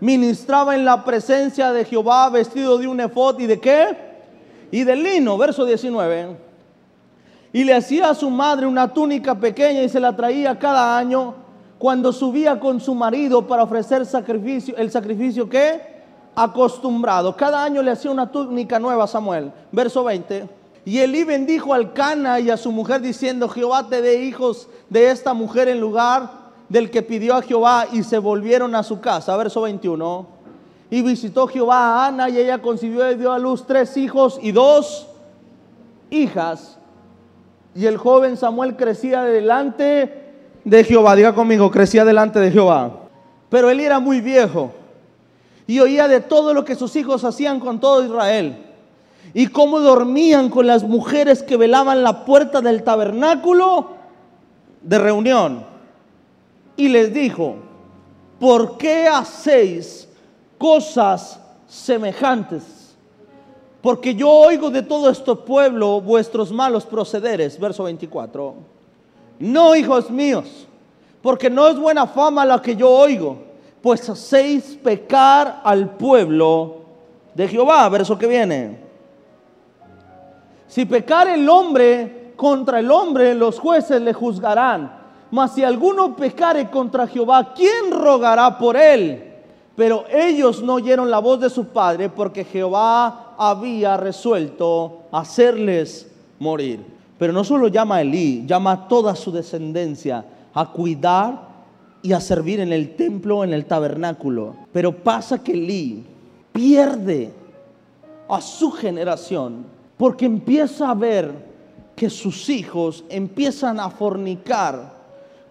ministraba 0.00 0.74
en 0.74 0.84
la 0.84 1.04
presencia 1.04 1.72
de 1.72 1.84
Jehová 1.84 2.30
vestido 2.30 2.78
de 2.78 2.88
un 2.88 3.00
efod 3.00 3.38
y 3.40 3.46
de 3.46 3.60
qué? 3.60 3.96
Y 4.70 4.84
de 4.84 4.96
lino, 4.96 5.36
verso 5.36 5.64
19. 5.64 6.36
Y 7.52 7.64
le 7.64 7.74
hacía 7.74 8.10
a 8.10 8.14
su 8.14 8.30
madre 8.30 8.66
una 8.66 8.92
túnica 8.92 9.34
pequeña 9.34 9.82
y 9.82 9.88
se 9.88 10.00
la 10.00 10.14
traía 10.14 10.58
cada 10.58 10.96
año 10.96 11.34
cuando 11.80 12.12
subía 12.12 12.60
con 12.60 12.78
su 12.78 12.94
marido 12.94 13.46
para 13.46 13.62
ofrecer 13.62 14.04
sacrificio, 14.04 14.76
el 14.76 14.90
sacrificio 14.90 15.48
que 15.48 15.80
acostumbrado. 16.34 17.34
Cada 17.34 17.64
año 17.64 17.82
le 17.82 17.90
hacía 17.90 18.10
una 18.10 18.30
túnica 18.30 18.78
nueva 18.78 19.04
a 19.04 19.06
Samuel. 19.06 19.50
Verso 19.72 20.04
20. 20.04 20.46
Y 20.84 20.98
Elí 20.98 21.24
bendijo 21.24 21.72
al 21.72 21.94
Cana 21.94 22.38
y 22.38 22.50
a 22.50 22.58
su 22.58 22.70
mujer 22.70 23.00
diciendo, 23.00 23.48
Jehová 23.48 23.88
te 23.88 24.02
dé 24.02 24.22
hijos 24.24 24.68
de 24.90 25.10
esta 25.10 25.32
mujer 25.32 25.68
en 25.68 25.80
lugar 25.80 26.28
del 26.68 26.90
que 26.90 27.00
pidió 27.00 27.34
a 27.34 27.40
Jehová 27.40 27.86
y 27.90 28.02
se 28.02 28.18
volvieron 28.18 28.74
a 28.74 28.82
su 28.82 29.00
casa. 29.00 29.34
Verso 29.38 29.62
21. 29.62 30.26
Y 30.90 31.00
visitó 31.00 31.46
Jehová 31.46 31.78
a 31.78 32.08
Ana 32.08 32.28
y 32.28 32.36
ella 32.36 32.60
concibió 32.60 33.10
y 33.10 33.14
dio 33.14 33.32
a 33.32 33.38
luz 33.38 33.64
tres 33.66 33.96
hijos 33.96 34.38
y 34.42 34.52
dos 34.52 35.08
hijas. 36.10 36.76
Y 37.74 37.86
el 37.86 37.96
joven 37.96 38.36
Samuel 38.36 38.76
crecía 38.76 39.22
delante 39.22 40.19
de 40.64 40.84
Jehová. 40.84 41.16
Diga 41.16 41.34
conmigo, 41.34 41.70
crecía 41.70 42.04
delante 42.04 42.38
de 42.40 42.50
Jehová. 42.50 42.90
Pero 43.48 43.70
él 43.70 43.80
era 43.80 43.98
muy 43.98 44.20
viejo 44.20 44.72
y 45.66 45.78
oía 45.78 46.08
de 46.08 46.20
todo 46.20 46.52
lo 46.52 46.64
que 46.64 46.74
sus 46.74 46.96
hijos 46.96 47.22
hacían 47.24 47.60
con 47.60 47.78
todo 47.78 48.04
Israel. 48.04 48.66
Y 49.32 49.46
cómo 49.46 49.78
dormían 49.78 50.48
con 50.48 50.66
las 50.66 50.82
mujeres 50.82 51.42
que 51.42 51.56
velaban 51.56 52.02
la 52.02 52.24
puerta 52.24 52.60
del 52.60 52.82
tabernáculo 52.82 53.90
de 54.82 54.98
reunión. 54.98 55.64
Y 56.76 56.88
les 56.88 57.14
dijo, 57.14 57.56
¿por 58.40 58.78
qué 58.78 59.06
hacéis 59.06 60.08
cosas 60.58 61.38
semejantes? 61.68 62.96
Porque 63.80 64.14
yo 64.14 64.28
oigo 64.28 64.70
de 64.70 64.82
todo 64.82 65.08
este 65.08 65.34
pueblo 65.36 66.00
vuestros 66.00 66.50
malos 66.50 66.84
procederes. 66.84 67.58
Verso 67.58 67.84
24. 67.84 68.79
No, 69.40 69.74
hijos 69.74 70.10
míos, 70.10 70.68
porque 71.22 71.48
no 71.48 71.66
es 71.66 71.78
buena 71.78 72.06
fama 72.06 72.44
la 72.44 72.60
que 72.60 72.76
yo 72.76 72.90
oigo, 72.90 73.38
pues 73.82 74.06
hacéis 74.08 74.78
pecar 74.82 75.62
al 75.64 75.96
pueblo 75.96 76.76
de 77.34 77.48
Jehová. 77.48 77.88
Verso 77.88 78.18
que 78.18 78.26
viene. 78.26 78.78
Si 80.68 80.84
pecar 80.84 81.26
el 81.28 81.48
hombre 81.48 82.34
contra 82.36 82.80
el 82.80 82.90
hombre, 82.90 83.34
los 83.34 83.58
jueces 83.58 84.02
le 84.02 84.12
juzgarán. 84.12 85.00
Mas 85.30 85.54
si 85.54 85.64
alguno 85.64 86.14
pecare 86.14 86.68
contra 86.68 87.06
Jehová, 87.06 87.54
¿quién 87.54 87.90
rogará 87.90 88.58
por 88.58 88.76
él? 88.76 89.24
Pero 89.74 90.04
ellos 90.12 90.62
no 90.62 90.74
oyeron 90.74 91.10
la 91.10 91.18
voz 91.18 91.40
de 91.40 91.48
su 91.48 91.68
padre 91.68 92.10
porque 92.10 92.44
Jehová 92.44 93.34
había 93.38 93.96
resuelto 93.96 95.04
hacerles 95.10 96.10
morir. 96.38 96.99
Pero 97.20 97.34
no 97.34 97.44
solo 97.44 97.68
llama 97.68 97.96
a 97.96 98.00
Elí, 98.00 98.44
llama 98.46 98.72
a 98.72 98.88
toda 98.88 99.14
su 99.14 99.30
descendencia 99.30 100.24
a 100.54 100.72
cuidar 100.72 101.50
y 102.00 102.14
a 102.14 102.20
servir 102.20 102.60
en 102.60 102.72
el 102.72 102.96
templo, 102.96 103.44
en 103.44 103.52
el 103.52 103.66
tabernáculo. 103.66 104.56
Pero 104.72 104.96
pasa 104.96 105.44
que 105.44 105.52
Elí 105.52 106.02
pierde 106.50 107.30
a 108.26 108.40
su 108.40 108.70
generación 108.70 109.66
porque 109.98 110.24
empieza 110.24 110.90
a 110.90 110.94
ver 110.94 111.30
que 111.94 112.08
sus 112.08 112.48
hijos 112.48 113.04
empiezan 113.10 113.80
a 113.80 113.90
fornicar 113.90 114.94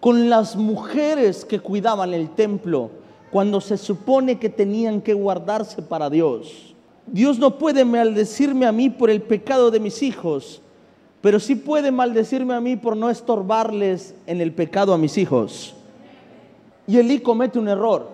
con 0.00 0.28
las 0.28 0.56
mujeres 0.56 1.44
que 1.44 1.60
cuidaban 1.60 2.12
el 2.14 2.30
templo 2.30 2.90
cuando 3.30 3.60
se 3.60 3.76
supone 3.76 4.40
que 4.40 4.48
tenían 4.48 5.00
que 5.00 5.14
guardarse 5.14 5.82
para 5.82 6.10
Dios. 6.10 6.74
Dios 7.06 7.38
no 7.38 7.58
puede 7.58 7.84
maldecirme 7.84 8.66
a 8.66 8.72
mí 8.72 8.90
por 8.90 9.08
el 9.08 9.22
pecado 9.22 9.70
de 9.70 9.78
mis 9.78 10.02
hijos, 10.02 10.62
pero 11.20 11.38
sí 11.38 11.54
puede 11.54 11.90
maldecirme 11.90 12.54
a 12.54 12.60
mí 12.60 12.76
por 12.76 12.96
no 12.96 13.10
estorbarles 13.10 14.14
en 14.26 14.40
el 14.40 14.52
pecado 14.52 14.94
a 14.94 14.98
mis 14.98 15.18
hijos. 15.18 15.74
Y 16.86 16.98
Elí 16.98 17.20
comete 17.20 17.58
un 17.58 17.68
error. 17.68 18.08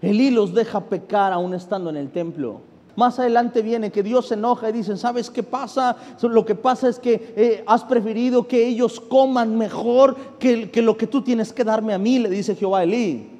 Elí 0.00 0.30
los 0.30 0.54
deja 0.54 0.84
pecar 0.84 1.32
aún 1.32 1.54
estando 1.54 1.90
en 1.90 1.96
el 1.96 2.10
templo. 2.10 2.60
Más 2.94 3.18
adelante 3.18 3.62
viene 3.62 3.90
que 3.90 4.02
Dios 4.02 4.28
se 4.28 4.34
enoja 4.34 4.70
y 4.70 4.72
dice, 4.72 4.96
¿sabes 4.96 5.30
qué 5.30 5.42
pasa? 5.42 5.96
Lo 6.22 6.44
que 6.44 6.54
pasa 6.54 6.88
es 6.88 6.98
que 6.98 7.32
eh, 7.36 7.64
has 7.66 7.84
preferido 7.84 8.46
que 8.46 8.66
ellos 8.66 8.98
coman 9.00 9.56
mejor 9.56 10.16
que, 10.38 10.70
que, 10.70 10.82
lo 10.82 10.96
que 10.96 11.06
tú 11.06 11.22
tienes 11.22 11.52
que 11.52 11.64
darme 11.64 11.94
a 11.94 11.98
mí, 11.98 12.18
le 12.18 12.28
dice 12.28 12.56
Jehová 12.56 12.80
a 12.80 12.82
Elí. 12.84 13.30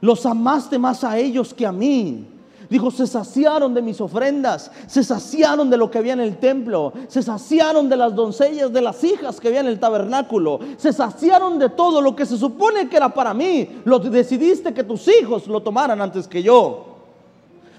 Los 0.00 0.26
amaste 0.26 0.78
más 0.78 1.04
a 1.04 1.18
ellos 1.18 1.54
que 1.54 1.66
a 1.66 1.72
mí. 1.72 2.26
Dijo, 2.74 2.90
se 2.90 3.06
saciaron 3.06 3.72
de 3.72 3.80
mis 3.80 4.00
ofrendas, 4.00 4.68
se 4.88 5.04
saciaron 5.04 5.70
de 5.70 5.76
lo 5.76 5.88
que 5.88 5.98
había 5.98 6.14
en 6.14 6.18
el 6.18 6.38
templo, 6.38 6.92
se 7.06 7.22
saciaron 7.22 7.88
de 7.88 7.96
las 7.96 8.16
doncellas, 8.16 8.72
de 8.72 8.82
las 8.82 9.04
hijas 9.04 9.38
que 9.38 9.46
había 9.46 9.60
en 9.60 9.68
el 9.68 9.78
tabernáculo, 9.78 10.58
se 10.76 10.92
saciaron 10.92 11.56
de 11.56 11.68
todo 11.68 12.00
lo 12.00 12.16
que 12.16 12.26
se 12.26 12.36
supone 12.36 12.88
que 12.88 12.96
era 12.96 13.14
para 13.14 13.32
mí. 13.32 13.80
Lo 13.84 14.00
decidiste 14.00 14.74
que 14.74 14.82
tus 14.82 15.06
hijos 15.06 15.46
lo 15.46 15.62
tomaran 15.62 16.00
antes 16.00 16.26
que 16.26 16.42
yo. 16.42 16.84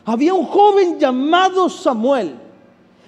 Había 0.06 0.34
un 0.34 0.46
joven 0.46 0.98
llamado 0.98 1.68
Samuel, 1.68 2.34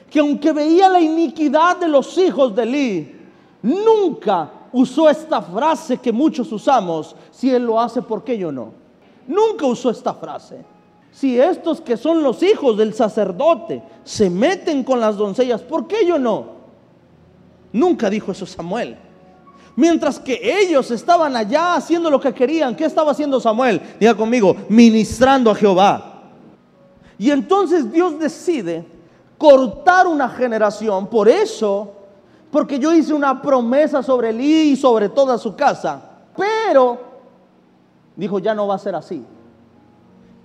que 0.10 0.20
aunque 0.20 0.52
veía 0.52 0.90
la 0.90 1.00
iniquidad 1.00 1.78
de 1.78 1.88
los 1.88 2.18
hijos 2.18 2.54
de 2.54 2.64
Eli, 2.64 3.16
nunca 3.62 4.52
usó 4.74 5.10
esta 5.10 5.42
frase 5.42 6.00
que 6.00 6.12
muchos 6.12 6.52
usamos, 6.52 7.16
si 7.32 7.50
él 7.50 7.66
lo 7.66 7.80
hace, 7.80 8.02
¿por 8.02 8.26
qué 8.26 8.38
yo 8.38 8.52
no? 8.52 8.74
Nunca 9.26 9.66
usó 9.66 9.90
esta 9.90 10.14
frase. 10.14 10.76
Si 11.18 11.42
estos 11.42 11.82
que 11.82 11.98
son 11.98 12.22
los 12.22 12.44
hijos 12.44 12.78
del 12.78 12.94
sacerdote 12.94 13.82
se 14.04 14.30
meten 14.30 14.84
con 14.84 15.00
las 15.00 15.18
doncellas, 15.18 15.62
¿por 15.62 15.88
qué 15.88 16.06
yo 16.06 16.20
no? 16.20 16.46
Nunca 17.74 18.08
dijo 18.08 18.32
eso 18.32 18.46
Samuel. 18.46 19.00
Mientras 19.76 20.20
que 20.20 20.40
ellos 20.62 20.92
estaban 20.92 21.36
allá 21.36 21.74
haciendo 21.74 22.12
lo 22.12 22.20
que 22.20 22.36
querían, 22.36 22.76
¿qué 22.76 22.86
estaba 22.86 23.14
haciendo 23.14 23.40
Samuel? 23.40 23.82
Diga 24.00 24.14
conmigo, 24.14 24.56
ministrando 24.70 25.50
a 25.50 25.56
Jehová. 25.56 26.22
Y 27.18 27.32
entonces 27.32 27.92
Dios 27.92 28.20
decide 28.20 28.86
cortar 29.40 30.06
una 30.06 30.30
generación. 30.30 31.08
Por 31.08 31.28
eso, 31.28 31.94
porque 32.52 32.78
yo 32.78 32.94
hice 32.94 33.16
una 33.16 33.42
promesa 33.42 34.04
sobre 34.04 34.30
él 34.30 34.42
y 34.42 34.76
sobre 34.76 35.10
toda 35.10 35.40
su 35.40 35.56
casa. 35.56 36.00
Pero, 36.38 37.00
dijo, 38.16 38.38
ya 38.38 38.54
no 38.54 38.68
va 38.68 38.76
a 38.76 38.80
ser 38.80 38.94
así. 38.94 39.26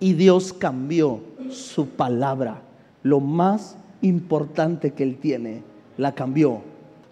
Y 0.03 0.15
Dios 0.15 0.53
cambió 0.53 1.21
su 1.49 1.87
palabra. 1.87 2.61
Lo 3.05 3.21
más 3.21 3.77
importante 4.01 4.91
que 4.91 5.05
Él 5.05 5.17
tiene, 5.17 5.63
la 5.97 6.11
cambió. 6.11 6.61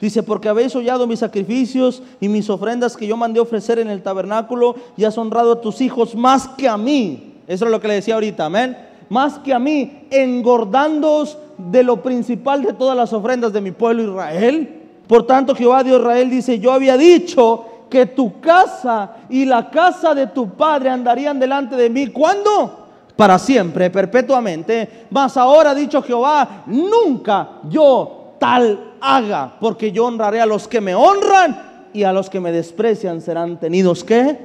Dice, 0.00 0.24
porque 0.24 0.48
habéis 0.48 0.74
hollado 0.74 1.06
mis 1.06 1.20
sacrificios 1.20 2.02
y 2.20 2.28
mis 2.28 2.50
ofrendas 2.50 2.96
que 2.96 3.06
yo 3.06 3.16
mandé 3.16 3.38
ofrecer 3.38 3.78
en 3.78 3.90
el 3.90 4.02
tabernáculo 4.02 4.74
y 4.96 5.04
has 5.04 5.16
honrado 5.16 5.52
a 5.52 5.60
tus 5.60 5.80
hijos 5.80 6.16
más 6.16 6.48
que 6.48 6.68
a 6.68 6.76
mí. 6.76 7.34
Eso 7.46 7.66
es 7.66 7.70
lo 7.70 7.80
que 7.80 7.86
le 7.86 7.94
decía 7.94 8.14
ahorita, 8.14 8.46
amén. 8.46 8.76
Más 9.08 9.38
que 9.38 9.54
a 9.54 9.60
mí, 9.60 10.06
engordándoos 10.10 11.38
de 11.58 11.84
lo 11.84 12.02
principal 12.02 12.64
de 12.64 12.72
todas 12.72 12.96
las 12.96 13.12
ofrendas 13.12 13.52
de 13.52 13.60
mi 13.60 13.70
pueblo 13.70 14.02
Israel. 14.02 14.80
Por 15.06 15.28
tanto, 15.28 15.54
Jehová 15.54 15.84
Dios 15.84 16.00
Israel 16.00 16.28
dice, 16.28 16.58
yo 16.58 16.72
había 16.72 16.96
dicho 16.96 17.66
que 17.88 18.06
tu 18.06 18.40
casa 18.40 19.16
y 19.28 19.44
la 19.44 19.70
casa 19.70 20.12
de 20.12 20.26
tu 20.26 20.48
padre 20.50 20.90
andarían 20.90 21.38
delante 21.38 21.76
de 21.76 21.88
mí. 21.88 22.08
¿Cuándo? 22.08 22.79
Para 23.20 23.38
siempre, 23.38 23.90
perpetuamente. 23.90 25.04
Mas 25.10 25.36
ahora 25.36 25.72
ha 25.72 25.74
dicho 25.74 26.00
Jehová, 26.00 26.62
nunca 26.64 27.58
yo 27.68 28.36
tal 28.38 28.94
haga, 28.98 29.56
porque 29.60 29.92
yo 29.92 30.06
honraré 30.06 30.40
a 30.40 30.46
los 30.46 30.66
que 30.66 30.80
me 30.80 30.94
honran 30.94 31.90
y 31.92 32.02
a 32.02 32.14
los 32.14 32.30
que 32.30 32.40
me 32.40 32.50
desprecian 32.50 33.20
serán 33.20 33.60
tenidos 33.60 34.04
que 34.04 34.38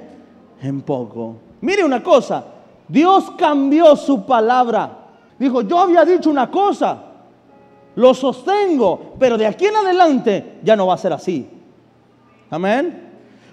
en 0.61 0.81
poco. 0.81 1.37
Mire 1.61 1.85
una 1.85 2.03
cosa, 2.03 2.43
Dios 2.85 3.31
cambió 3.37 3.95
su 3.95 4.25
palabra. 4.25 4.91
Dijo, 5.39 5.61
yo 5.61 5.79
había 5.79 6.03
dicho 6.03 6.29
una 6.29 6.51
cosa, 6.51 6.97
lo 7.95 8.13
sostengo, 8.13 9.13
pero 9.17 9.37
de 9.37 9.47
aquí 9.47 9.67
en 9.67 9.77
adelante 9.77 10.59
ya 10.63 10.75
no 10.75 10.87
va 10.87 10.95
a 10.95 10.97
ser 10.97 11.13
así. 11.13 11.47
Amén. 12.49 13.04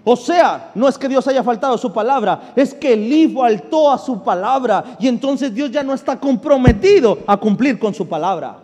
O 0.05 0.17
sea, 0.17 0.73
no 0.75 0.89
es 0.89 0.99
que 0.99 1.09
Dios 1.09 1.27
haya 1.29 1.45
faltado 1.45 1.75
a 1.75 1.79
su 1.79 1.93
palabra, 1.93 2.53
es 2.57 2.75
que 2.75 2.95
Elí 2.95 3.29
faltó 3.29 3.91
a 3.91 3.99
su 3.99 4.23
palabra 4.23 4.97
y 4.99 5.07
entonces 5.07 5.55
Dios 5.55 5.71
ya 5.71 5.85
no 5.85 5.95
está 5.95 6.19
comprometido 6.19 7.19
a 7.27 7.37
cumplir 7.37 7.79
con 7.79 7.95
su 7.95 8.09
palabra. 8.09 8.57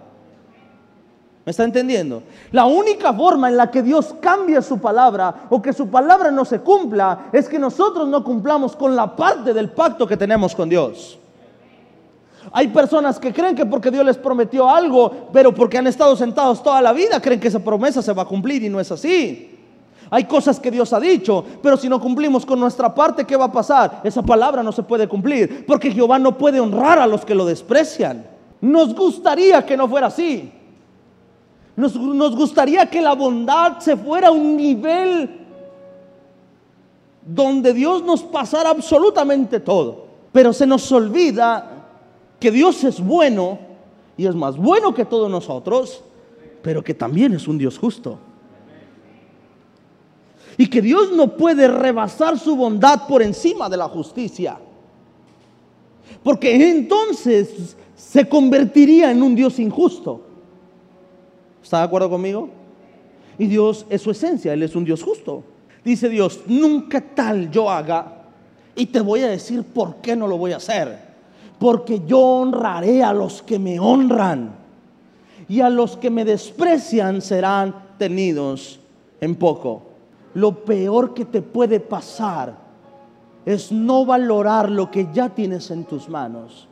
¿Me 1.45 1.51
está 1.51 1.65
entendiendo? 1.65 2.25
La 2.51 2.67
única 2.67 3.13
forma 3.15 3.49
en 3.49 3.57
la 3.57 3.71
que 3.71 3.83
Dios 3.83 4.15
cambia 4.21 4.61
su 4.61 4.81
palabra 4.81 5.47
o 5.49 5.63
que 5.63 5.73
su 5.73 5.89
palabra 5.89 6.31
no 6.31 6.45
se 6.45 6.61
cumpla 6.61 7.31
es 7.33 7.49
que 7.49 7.59
nosotros 7.59 8.09
no 8.09 8.23
cumplamos 8.25 8.75
con 8.75 8.97
la 8.97 9.15
parte 9.15 9.55
del 9.55 9.71
pacto 9.71 10.07
que 10.07 10.17
tenemos 10.17 10.55
con 10.55 10.69
Dios. 10.69 11.19
Hay 12.53 12.69
personas 12.69 13.19
que 13.19 13.33
creen 13.33 13.55
que 13.55 13.65
porque 13.65 13.91
Dios 13.91 14.05
les 14.05 14.17
prometió 14.17 14.69
algo, 14.69 15.29
pero 15.33 15.55
porque 15.55 15.79
han 15.79 15.87
estado 15.87 16.17
sentados 16.17 16.63
toda 16.63 16.83
la 16.83 16.93
vida, 16.93 17.21
creen 17.21 17.41
que 17.41 17.49
esa 17.49 17.61
promesa 17.61 18.03
se 18.03 18.13
va 18.13 18.23
a 18.23 18.27
cumplir 18.27 18.65
y 18.65 18.69
no 18.69 18.81
es 18.81 18.91
así. 18.91 19.58
Hay 20.11 20.25
cosas 20.25 20.59
que 20.59 20.71
Dios 20.71 20.93
ha 20.93 21.01
dicho, 21.01 21.45
pero 21.63 21.77
si 21.77 21.89
no 21.89 22.01
cumplimos 22.01 22.47
con 22.47 22.59
nuestra 22.59 22.95
parte, 22.95 23.25
¿qué 23.25 23.37
va 23.37 23.47
a 23.47 23.53
pasar? 23.53 24.01
Esa 24.05 24.23
palabra 24.23 24.63
no 24.63 24.73
se 24.73 24.83
puede 24.83 25.07
cumplir, 25.07 25.67
porque 25.67 25.91
Jehová 25.91 26.19
no 26.19 26.37
puede 26.39 26.61
honrar 26.61 26.99
a 26.99 27.07
los 27.07 27.25
que 27.25 27.35
lo 27.35 27.45
desprecian. 27.45 28.25
Nos 28.61 28.95
gustaría 28.95 29.65
que 29.65 29.77
no 29.77 29.89
fuera 29.89 30.07
así. 30.07 30.53
Nos, 31.77 31.97
gustaría 32.35 32.87
que 32.87 33.01
la 33.01 33.15
bondad 33.15 33.79
se 33.79 33.97
fuera 33.97 34.29
a 34.29 34.33
un 34.33 34.57
nivel 34.57 35.47
donde 37.25 37.73
Dios 37.73 38.03
nos 38.03 38.23
pasara 38.23 38.71
absolutamente 38.71 39.61
todo. 39.61 40.07
Pero 40.33 40.53
se 40.53 40.67
nos 40.67 40.91
olvida 40.91 41.87
que 42.41 42.51
Dios 42.51 42.83
es 42.83 43.01
bueno 43.01 43.61
y 44.17 44.27
es 44.27 44.35
más 44.35 44.57
bueno 44.57 44.93
que 44.93 45.05
todos 45.05 45.31
nosotros, 45.31 46.03
pero 46.63 46.83
que 46.83 46.95
también 46.95 47.35
es 47.35 47.47
un 47.47 47.59
Dios 47.59 47.79
justo. 47.79 48.19
Y 50.59 50.67
que 50.67 50.83
Dios 50.83 51.13
no 51.13 51.37
puede 51.37 51.69
rebasar 51.69 52.39
su 52.39 52.57
bondad 52.57 53.07
por 53.07 53.23
encima 53.23 53.71
de 53.71 53.77
la 53.77 53.89
justicia. 53.89 54.59
Porque 56.23 56.71
entonces 56.71 57.77
se 57.97 58.29
convertiría 58.29 59.11
en 59.11 59.23
un 59.23 59.35
Dios 59.35 59.59
injusto. 59.59 60.21
¿Está 61.63 61.79
de 61.79 61.85
acuerdo 61.85 62.11
conmigo? 62.11 62.49
Y 63.39 63.47
Dios 63.47 63.87
es 63.89 64.03
su 64.03 64.11
esencia, 64.11 64.53
Él 64.53 64.63
es 64.65 64.75
un 64.75 64.85
Dios 64.85 65.03
justo. 65.03 65.45
Dice 65.85 66.09
Dios, 66.09 66.41
nunca 66.47 67.01
tal 67.01 67.51
yo 67.51 67.71
haga 67.71 68.25
y 68.75 68.87
te 68.87 69.01
voy 69.01 69.21
a 69.21 69.29
decir 69.29 69.63
por 69.63 69.97
qué 69.97 70.17
no 70.17 70.27
lo 70.27 70.39
voy 70.39 70.53
a 70.53 70.57
hacer. 70.57 70.99
Porque 71.59 72.03
yo 72.07 72.21
honraré 72.21 73.03
a 73.03 73.13
los 73.13 73.43
que 73.43 73.59
me 73.59 73.79
honran 73.79 74.57
y 75.49 75.61
a 75.61 75.71
los 75.71 75.97
que 75.97 76.11
me 76.11 76.25
desprecian 76.25 77.23
serán 77.23 77.75
tenidos 77.99 78.81
en 79.21 79.35
poco. 79.35 79.88
Lo 80.35 80.65
peor 80.65 81.15
que 81.15 81.25
te 81.25 81.43
puede 81.43 81.81
pasar 81.81 82.55
es 83.45 83.73
no 83.73 84.05
valorar 84.05 84.71
lo 84.71 84.91
que 84.91 85.09
ya 85.13 85.29
tienes 85.29 85.71
en 85.71 85.85
tus 85.85 86.09
manos 86.09 86.69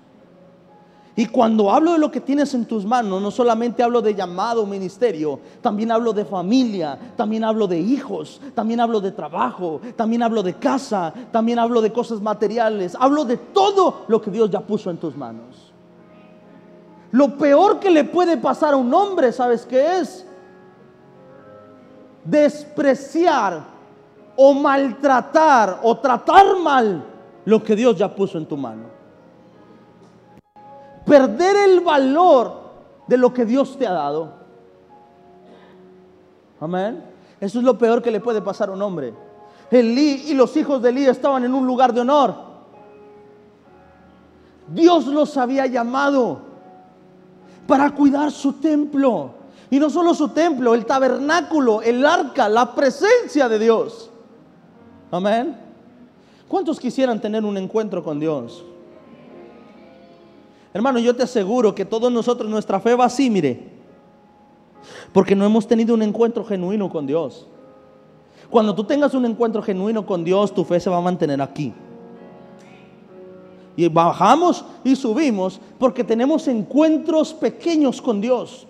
y 1.18 1.24
cuando 1.26 1.70
hablo 1.70 1.92
de 1.92 1.98
lo 1.98 2.10
que 2.10 2.20
tienes 2.20 2.52
en 2.52 2.66
tus 2.66 2.84
manos, 2.84 3.22
no 3.22 3.30
solamente 3.30 3.82
hablo 3.82 4.02
de 4.02 4.14
llamado 4.14 4.66
ministerio, 4.66 5.40
también 5.62 5.90
hablo 5.90 6.12
de 6.12 6.26
familia, 6.26 6.98
también 7.16 7.42
hablo 7.42 7.66
de 7.66 7.80
hijos, 7.80 8.38
también 8.54 8.80
hablo 8.80 9.00
de 9.00 9.12
trabajo, 9.12 9.80
también 9.96 10.22
hablo 10.22 10.42
de 10.42 10.52
casa, 10.52 11.14
también 11.32 11.58
hablo 11.58 11.80
de 11.80 11.90
cosas 11.90 12.20
materiales, 12.20 12.94
hablo 13.00 13.24
de 13.24 13.38
todo 13.38 14.04
lo 14.08 14.20
que 14.20 14.30
Dios 14.30 14.50
ya 14.50 14.60
puso 14.60 14.90
en 14.90 14.98
tus 14.98 15.16
manos. 15.16 15.72
Lo 17.12 17.38
peor 17.38 17.80
que 17.80 17.90
le 17.90 18.04
puede 18.04 18.36
pasar 18.36 18.74
a 18.74 18.76
un 18.76 18.92
hombre, 18.92 19.32
¿sabes 19.32 19.64
qué 19.64 20.00
es? 20.00 20.26
Despreciar 22.26 23.62
o 24.36 24.52
maltratar 24.52 25.80
o 25.82 25.96
tratar 25.96 26.58
mal 26.62 27.04
lo 27.44 27.62
que 27.62 27.76
Dios 27.76 27.96
ya 27.96 28.14
puso 28.14 28.36
en 28.38 28.46
tu 28.46 28.56
mano 28.56 28.96
perder 31.06 31.70
el 31.70 31.80
valor 31.80 32.66
de 33.06 33.16
lo 33.16 33.32
que 33.32 33.46
Dios 33.46 33.78
te 33.78 33.86
ha 33.86 33.92
dado. 33.92 34.34
Amén. 36.60 37.02
Eso 37.40 37.58
es 37.60 37.64
lo 37.64 37.78
peor 37.78 38.02
que 38.02 38.10
le 38.10 38.20
puede 38.20 38.42
pasar 38.42 38.68
a 38.68 38.72
un 38.72 38.82
hombre. 38.82 39.14
Elí 39.70 40.24
y 40.26 40.34
los 40.34 40.56
hijos 40.56 40.82
de 40.82 40.90
Elí 40.90 41.06
estaban 41.06 41.44
en 41.44 41.54
un 41.54 41.66
lugar 41.66 41.94
de 41.94 42.00
honor. 42.00 42.34
Dios 44.68 45.06
los 45.06 45.36
había 45.36 45.66
llamado 45.66 46.40
para 47.68 47.90
cuidar 47.92 48.32
su 48.32 48.54
templo. 48.54 49.30
Y 49.70 49.78
no 49.78 49.90
solo 49.90 50.14
su 50.14 50.28
templo, 50.28 50.74
el 50.74 50.86
tabernáculo, 50.86 51.82
el 51.82 52.04
arca, 52.06 52.48
la 52.48 52.74
presencia 52.74 53.48
de 53.48 53.58
Dios. 53.58 54.10
Amén. 55.10 55.56
¿Cuántos 56.48 56.78
quisieran 56.78 57.20
tener 57.20 57.44
un 57.44 57.56
encuentro 57.56 58.04
con 58.04 58.20
Dios? 58.20 58.64
Hermano, 60.72 60.98
yo 60.98 61.16
te 61.16 61.22
aseguro 61.22 61.74
que 61.74 61.84
todos 61.84 62.12
nosotros 62.12 62.48
nuestra 62.50 62.78
fe 62.80 62.94
va 62.94 63.06
así, 63.06 63.30
mire. 63.30 63.76
Porque 65.12 65.34
no 65.34 65.44
hemos 65.44 65.66
tenido 65.66 65.94
un 65.94 66.02
encuentro 66.02 66.44
genuino 66.44 66.88
con 66.90 67.06
Dios. 67.06 67.46
Cuando 68.50 68.74
tú 68.74 68.84
tengas 68.84 69.14
un 69.14 69.24
encuentro 69.24 69.62
genuino 69.62 70.06
con 70.06 70.22
Dios, 70.22 70.54
tu 70.54 70.64
fe 70.64 70.78
se 70.78 70.90
va 70.90 70.98
a 70.98 71.00
mantener 71.00 71.42
aquí. 71.42 71.72
Y 73.74 73.88
bajamos 73.88 74.64
y 74.84 74.94
subimos 74.94 75.60
porque 75.78 76.04
tenemos 76.04 76.46
encuentros 76.46 77.34
pequeños 77.34 78.00
con 78.00 78.20
Dios. 78.20 78.66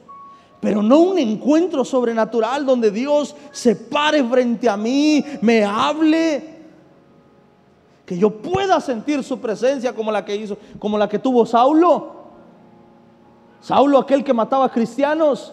Pero 0.61 0.83
no 0.83 1.01
un 1.01 1.19
encuentro 1.19 1.85
sobrenatural 1.85 2.65
donde 2.65 2.91
Dios 2.91 3.37
se 3.53 3.77
pare 3.77 4.25
frente 4.25 4.69
a 4.69 4.77
mí, 4.77 5.25
me 5.41 5.65
hable 5.65 6.57
que 8.07 8.17
yo 8.17 8.31
pueda 8.31 8.81
sentir 8.81 9.23
su 9.25 9.41
presencia 9.41 9.95
como 9.95 10.13
la 10.13 10.25
que 10.25 10.37
hizo, 10.37 10.57
como 10.79 10.97
la 10.97 11.09
que 11.09 11.19
tuvo 11.19 11.45
Saulo. 11.45 12.15
Saulo 13.61 13.99
aquel 13.99 14.23
que 14.23 14.33
mataba 14.33 14.71
cristianos. 14.71 15.53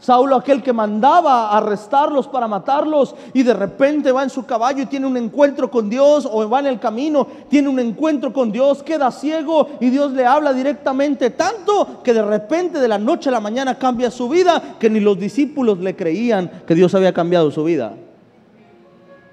Saulo 0.00 0.34
aquel 0.34 0.62
que 0.62 0.72
mandaba 0.72 1.54
arrestarlos 1.54 2.26
para 2.26 2.48
matarlos 2.48 3.14
y 3.34 3.42
de 3.42 3.52
repente 3.52 4.10
va 4.12 4.22
en 4.22 4.30
su 4.30 4.46
caballo 4.46 4.82
y 4.82 4.86
tiene 4.86 5.06
un 5.06 5.18
encuentro 5.18 5.70
con 5.70 5.90
Dios 5.90 6.26
o 6.30 6.48
va 6.48 6.60
en 6.60 6.66
el 6.66 6.80
camino, 6.80 7.26
tiene 7.50 7.68
un 7.68 7.78
encuentro 7.78 8.32
con 8.32 8.50
Dios, 8.50 8.82
queda 8.82 9.10
ciego 9.10 9.68
y 9.78 9.90
Dios 9.90 10.12
le 10.12 10.24
habla 10.24 10.54
directamente 10.54 11.28
tanto 11.30 12.02
que 12.02 12.14
de 12.14 12.22
repente 12.22 12.80
de 12.80 12.88
la 12.88 12.96
noche 12.96 13.28
a 13.28 13.32
la 13.32 13.40
mañana 13.40 13.78
cambia 13.78 14.10
su 14.10 14.30
vida 14.30 14.76
que 14.78 14.88
ni 14.88 15.00
los 15.00 15.18
discípulos 15.18 15.78
le 15.80 15.94
creían 15.94 16.50
que 16.66 16.74
Dios 16.74 16.94
había 16.94 17.12
cambiado 17.12 17.50
su 17.50 17.62
vida. 17.62 17.92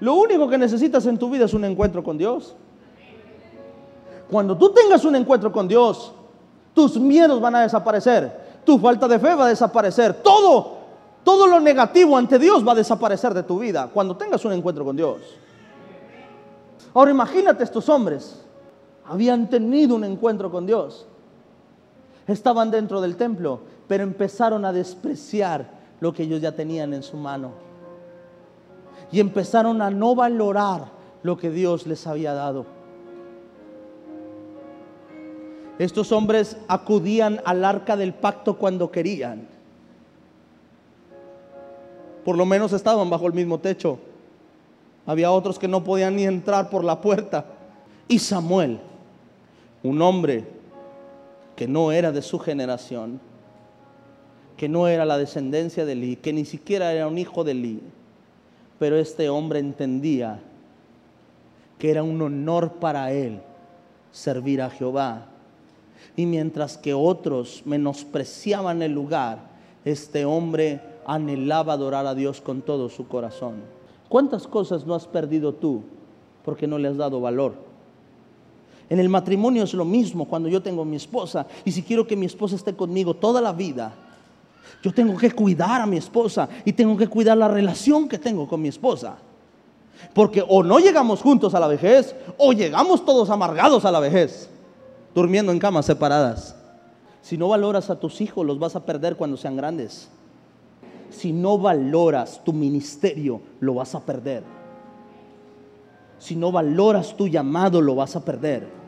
Lo 0.00 0.14
único 0.16 0.48
que 0.48 0.58
necesitas 0.58 1.06
en 1.06 1.16
tu 1.16 1.30
vida 1.30 1.46
es 1.46 1.54
un 1.54 1.64
encuentro 1.64 2.04
con 2.04 2.18
Dios. 2.18 2.54
Cuando 4.30 4.56
tú 4.58 4.74
tengas 4.74 5.02
un 5.06 5.16
encuentro 5.16 5.50
con 5.50 5.66
Dios, 5.66 6.12
tus 6.74 6.98
miedos 6.98 7.40
van 7.40 7.56
a 7.56 7.62
desaparecer, 7.62 8.47
tu 8.68 8.78
falta 8.78 9.08
de 9.08 9.18
fe 9.18 9.34
va 9.34 9.46
a 9.46 9.48
desaparecer, 9.48 10.12
todo, 10.22 10.76
todo 11.24 11.46
lo 11.46 11.58
negativo 11.58 12.18
ante 12.18 12.38
Dios 12.38 12.68
va 12.68 12.72
a 12.72 12.74
desaparecer 12.74 13.32
de 13.32 13.42
tu 13.42 13.58
vida 13.58 13.88
cuando 13.90 14.14
tengas 14.14 14.44
un 14.44 14.52
encuentro 14.52 14.84
con 14.84 14.94
Dios. 14.94 15.22
Ahora 16.92 17.10
imagínate 17.10 17.64
estos 17.64 17.88
hombres, 17.88 18.42
habían 19.06 19.48
tenido 19.48 19.96
un 19.96 20.04
encuentro 20.04 20.50
con 20.50 20.66
Dios, 20.66 21.06
estaban 22.26 22.70
dentro 22.70 23.00
del 23.00 23.16
templo, 23.16 23.60
pero 23.86 24.04
empezaron 24.04 24.66
a 24.66 24.72
despreciar 24.74 25.70
lo 26.00 26.12
que 26.12 26.24
ellos 26.24 26.42
ya 26.42 26.52
tenían 26.52 26.92
en 26.92 27.02
su 27.02 27.16
mano 27.16 27.52
y 29.10 29.18
empezaron 29.18 29.80
a 29.80 29.88
no 29.88 30.14
valorar 30.14 30.90
lo 31.22 31.38
que 31.38 31.48
Dios 31.48 31.86
les 31.86 32.06
había 32.06 32.34
dado. 32.34 32.66
Estos 35.78 36.10
hombres 36.10 36.56
acudían 36.66 37.40
al 37.44 37.64
arca 37.64 37.96
del 37.96 38.12
pacto 38.12 38.58
cuando 38.58 38.90
querían. 38.90 39.46
Por 42.24 42.36
lo 42.36 42.44
menos 42.44 42.72
estaban 42.72 43.08
bajo 43.08 43.26
el 43.26 43.32
mismo 43.32 43.58
techo. 43.58 43.98
Había 45.06 45.30
otros 45.30 45.58
que 45.58 45.68
no 45.68 45.84
podían 45.84 46.16
ni 46.16 46.24
entrar 46.24 46.68
por 46.68 46.84
la 46.84 47.00
puerta. 47.00 47.46
Y 48.08 48.18
Samuel, 48.18 48.80
un 49.82 50.02
hombre 50.02 50.44
que 51.54 51.68
no 51.68 51.92
era 51.92 52.12
de 52.12 52.22
su 52.22 52.38
generación, 52.38 53.20
que 54.56 54.68
no 54.68 54.88
era 54.88 55.04
la 55.04 55.16
descendencia 55.16 55.84
de 55.84 55.92
Eli, 55.92 56.16
que 56.16 56.32
ni 56.32 56.44
siquiera 56.44 56.92
era 56.92 57.06
un 57.06 57.18
hijo 57.18 57.44
de 57.44 57.52
Eli, 57.52 57.80
pero 58.78 58.96
este 58.96 59.28
hombre 59.28 59.60
entendía 59.60 60.40
que 61.78 61.90
era 61.90 62.02
un 62.02 62.20
honor 62.20 62.72
para 62.74 63.12
él 63.12 63.40
servir 64.10 64.60
a 64.60 64.70
Jehová. 64.70 65.26
Y 66.16 66.26
mientras 66.26 66.76
que 66.76 66.94
otros 66.94 67.62
menospreciaban 67.64 68.82
el 68.82 68.92
lugar, 68.92 69.38
este 69.84 70.24
hombre 70.24 70.80
anhelaba 71.06 71.72
adorar 71.72 72.06
a 72.06 72.14
Dios 72.14 72.40
con 72.40 72.62
todo 72.62 72.88
su 72.88 73.08
corazón. 73.08 73.62
¿Cuántas 74.08 74.46
cosas 74.46 74.86
no 74.86 74.94
has 74.94 75.06
perdido 75.06 75.54
tú 75.54 75.82
porque 76.44 76.66
no 76.66 76.78
le 76.78 76.88
has 76.88 76.96
dado 76.96 77.20
valor? 77.20 77.54
En 78.90 78.98
el 78.98 79.08
matrimonio 79.08 79.64
es 79.64 79.74
lo 79.74 79.84
mismo 79.84 80.26
cuando 80.26 80.48
yo 80.48 80.62
tengo 80.62 80.84
mi 80.84 80.96
esposa 80.96 81.46
y 81.64 81.72
si 81.72 81.82
quiero 81.82 82.06
que 82.06 82.16
mi 82.16 82.26
esposa 82.26 82.56
esté 82.56 82.74
conmigo 82.74 83.14
toda 83.14 83.40
la 83.40 83.52
vida, 83.52 83.92
yo 84.82 84.92
tengo 84.92 85.16
que 85.16 85.30
cuidar 85.30 85.80
a 85.80 85.86
mi 85.86 85.96
esposa 85.96 86.48
y 86.64 86.72
tengo 86.72 86.96
que 86.96 87.08
cuidar 87.08 87.36
la 87.36 87.48
relación 87.48 88.08
que 88.08 88.18
tengo 88.18 88.48
con 88.48 88.62
mi 88.62 88.68
esposa. 88.68 89.18
Porque 90.14 90.44
o 90.46 90.62
no 90.62 90.78
llegamos 90.78 91.20
juntos 91.20 91.54
a 91.54 91.60
la 91.60 91.66
vejez, 91.66 92.14
o 92.36 92.52
llegamos 92.52 93.04
todos 93.04 93.30
amargados 93.30 93.84
a 93.84 93.90
la 93.90 94.00
vejez, 94.00 94.48
durmiendo 95.14 95.52
en 95.52 95.58
camas 95.58 95.86
separadas. 95.86 96.54
Si 97.22 97.36
no 97.36 97.48
valoras 97.48 97.90
a 97.90 97.98
tus 97.98 98.20
hijos, 98.20 98.46
los 98.46 98.58
vas 98.58 98.76
a 98.76 98.84
perder 98.84 99.16
cuando 99.16 99.36
sean 99.36 99.56
grandes. 99.56 100.08
Si 101.10 101.32
no 101.32 101.58
valoras 101.58 102.42
tu 102.44 102.52
ministerio, 102.52 103.40
lo 103.60 103.74
vas 103.74 103.94
a 103.94 104.00
perder. 104.00 104.42
Si 106.18 106.36
no 106.36 106.52
valoras 106.52 107.16
tu 107.16 107.28
llamado, 107.28 107.80
lo 107.80 107.94
vas 107.94 108.16
a 108.16 108.24
perder. 108.24 108.78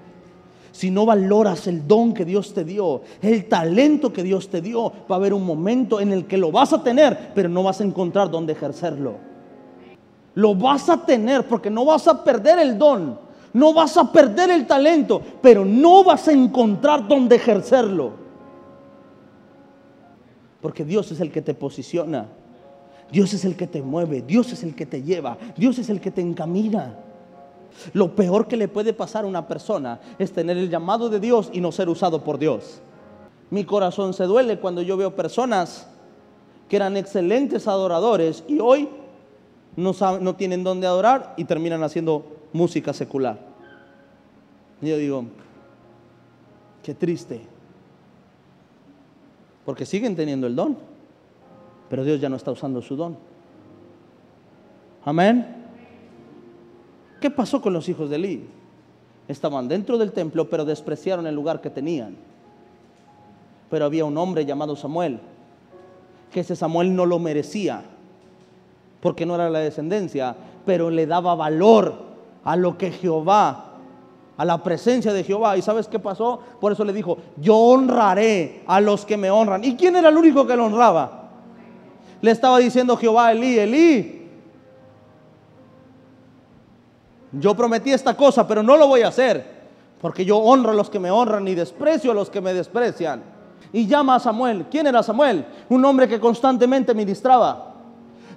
Si 0.73 0.91
no 0.91 1.05
valoras 1.05 1.67
el 1.67 1.87
don 1.87 2.15
que 2.15 2.25
Dios 2.25 2.55
te 2.55 2.65
dio, 2.65 3.03
el 3.23 3.49
talento 3.49 4.13
que 4.13 4.23
Dios 4.23 4.49
te 4.49 4.61
dio, 4.61 4.93
va 5.11 5.17
a 5.17 5.19
haber 5.19 5.35
un 5.35 5.45
momento 5.45 6.01
en 6.01 6.13
el 6.13 6.27
que 6.27 6.39
lo 6.39 6.53
vas 6.53 6.73
a 6.73 6.83
tener, 6.83 7.33
pero 7.35 7.49
no 7.49 7.63
vas 7.63 7.81
a 7.81 7.85
encontrar 7.85 8.31
dónde 8.31 8.53
ejercerlo. 8.53 9.15
Lo 10.35 10.55
vas 10.55 10.89
a 10.89 11.05
tener 11.05 11.47
porque 11.47 11.71
no 11.71 11.85
vas 11.85 12.07
a 12.07 12.23
perder 12.23 12.61
el 12.61 12.79
don, 12.79 13.19
no 13.53 13.73
vas 13.75 13.97
a 13.97 14.11
perder 14.11 14.51
el 14.51 14.67
talento, 14.67 15.21
pero 15.43 15.65
no 15.65 16.05
vas 16.05 16.29
a 16.29 16.33
encontrar 16.33 17.07
dónde 17.07 17.37
ejercerlo. 17.37 18.13
Porque 20.61 20.85
Dios 20.85 21.11
es 21.11 21.21
el 21.21 21.33
que 21.33 21.43
te 21.43 21.55
posiciona, 21.55 22.27
Dios 23.11 23.33
es 23.33 23.45
el 23.45 23.57
que 23.57 23.67
te 23.67 23.83
mueve, 23.83 24.23
Dios 24.23 24.53
es 24.53 24.63
el 24.63 24.75
que 24.75 24.87
te 24.87 25.03
lleva, 25.03 25.39
Dios 25.57 25.79
es 25.79 25.89
el 25.89 26.01
que 26.01 26.11
te 26.11 26.21
encamina. 26.21 26.97
Lo 27.93 28.15
peor 28.15 28.47
que 28.47 28.57
le 28.57 28.69
puede 28.69 28.93
pasar 28.93 29.25
a 29.25 29.29
una 29.29 29.49
persona 29.49 30.01
es 30.19 30.33
tener 30.33 30.57
el 30.57 30.69
llamado 30.69 31.09
de 31.09 31.19
Dios 31.21 31.51
y 31.53 31.61
no 31.61 31.73
ser 31.73 31.89
usado 31.89 32.23
por 32.23 32.39
Dios. 32.39 32.81
Mi 33.49 33.65
corazón 33.65 34.13
se 34.13 34.25
duele 34.25 34.59
cuando 34.59 34.83
yo 34.83 34.97
veo 34.97 35.17
personas 35.17 35.89
que 36.69 36.77
eran 36.77 36.97
excelentes 36.97 37.67
adoradores 37.67 38.45
y 38.47 38.61
hoy 38.61 38.89
no, 39.77 39.93
no 40.21 40.37
tienen 40.37 40.63
dónde 40.63 40.87
adorar 40.87 41.35
y 41.37 41.45
terminan 41.45 41.83
haciendo 41.83 42.40
música 42.53 42.93
secular. 42.93 43.39
Y 44.83 44.89
yo 44.89 44.97
digo, 44.97 45.25
qué 46.83 46.95
triste. 46.95 47.41
Porque 49.65 49.85
siguen 49.87 50.17
teniendo 50.17 50.47
el 50.47 50.57
don, 50.57 50.77
pero 51.89 52.05
Dios 52.05 52.21
ya 52.21 52.29
no 52.29 52.37
está 52.37 52.51
usando 52.51 52.81
su 52.81 52.97
don. 52.97 53.17
Amén. 55.05 55.47
¿Qué 57.21 57.31
pasó 57.31 57.61
con 57.61 57.73
los 57.73 57.89
hijos 57.89 58.11
de 58.11 58.17
Eli? 58.17 58.45
Estaban 59.29 59.69
dentro 59.69 59.99
del 59.99 60.13
templo, 60.13 60.49
pero 60.49 60.65
despreciaron 60.65 61.27
el 61.27 61.35
lugar 61.35 61.61
que 61.61 61.71
tenían. 61.71 62.17
Pero 63.69 63.85
había 63.85 64.05
un 64.05 64.17
hombre 64.19 64.45
llamado 64.45 64.75
Samuel, 64.75 65.21
que 66.33 66.41
ese 66.41 66.57
Samuel 66.57 66.95
no 66.95 67.07
lo 67.07 67.19
merecía, 67.19 67.85
porque 69.01 69.27
no 69.27 69.35
era 69.35 69.51
la 69.51 69.61
descendencia, 69.61 70.35
pero 70.67 70.91
le 70.91 71.07
daba 71.07 71.35
valor 71.35 72.10
a 72.45 72.57
lo 72.57 72.77
que 72.79 72.91
Jehová, 72.91 73.67
a 74.37 74.45
la 74.45 74.63
presencia 74.63 75.13
de 75.13 75.25
Jehová. 75.25 75.57
¿Y 75.57 75.63
sabes 75.63 75.89
qué 75.89 75.99
pasó? 75.99 76.41
Por 76.61 76.73
eso 76.73 76.85
le 76.85 76.93
dijo, 76.93 77.19
yo 77.37 77.57
honraré 77.57 78.63
a 78.67 78.81
los 78.81 79.05
que 79.05 79.17
me 79.17 79.31
honran. 79.31 79.65
¿Y 79.65 79.77
quién 79.77 79.97
era 79.97 80.09
el 80.09 80.17
único 80.17 80.47
que 80.47 80.57
lo 80.57 80.67
honraba? 80.67 81.29
Le 82.21 82.31
estaba 82.31 82.59
diciendo 82.59 82.97
Jehová 82.97 83.33
Elí, 83.33 83.59
Elí, 83.59 84.21
Yo 87.33 87.55
prometí 87.55 87.93
esta 87.93 88.17
cosa, 88.17 88.47
pero 88.47 88.63
no 88.63 88.77
lo 88.77 88.89
voy 88.89 89.03
a 89.03 89.09
hacer. 89.09 89.61
Porque 90.01 90.25
yo 90.25 90.39
honro 90.39 90.71
a 90.71 90.75
los 90.75 90.91
que 90.91 90.99
me 90.99 91.11
honran 91.11 91.47
y 91.47 91.55
desprecio 91.55 92.11
a 92.11 92.15
los 92.15 92.31
que 92.31 92.41
me 92.41 92.55
desprecian. 92.55 93.23
Y 93.73 93.87
llama 93.87 94.17
a 94.17 94.21
Samuel. 94.21 94.67
¿Quién 94.71 94.87
era 94.87 95.03
Samuel? 95.03 95.47
Un 95.69 95.85
hombre 95.85 96.09
que 96.09 96.19
constantemente 96.19 96.95
ministraba. 96.95 97.75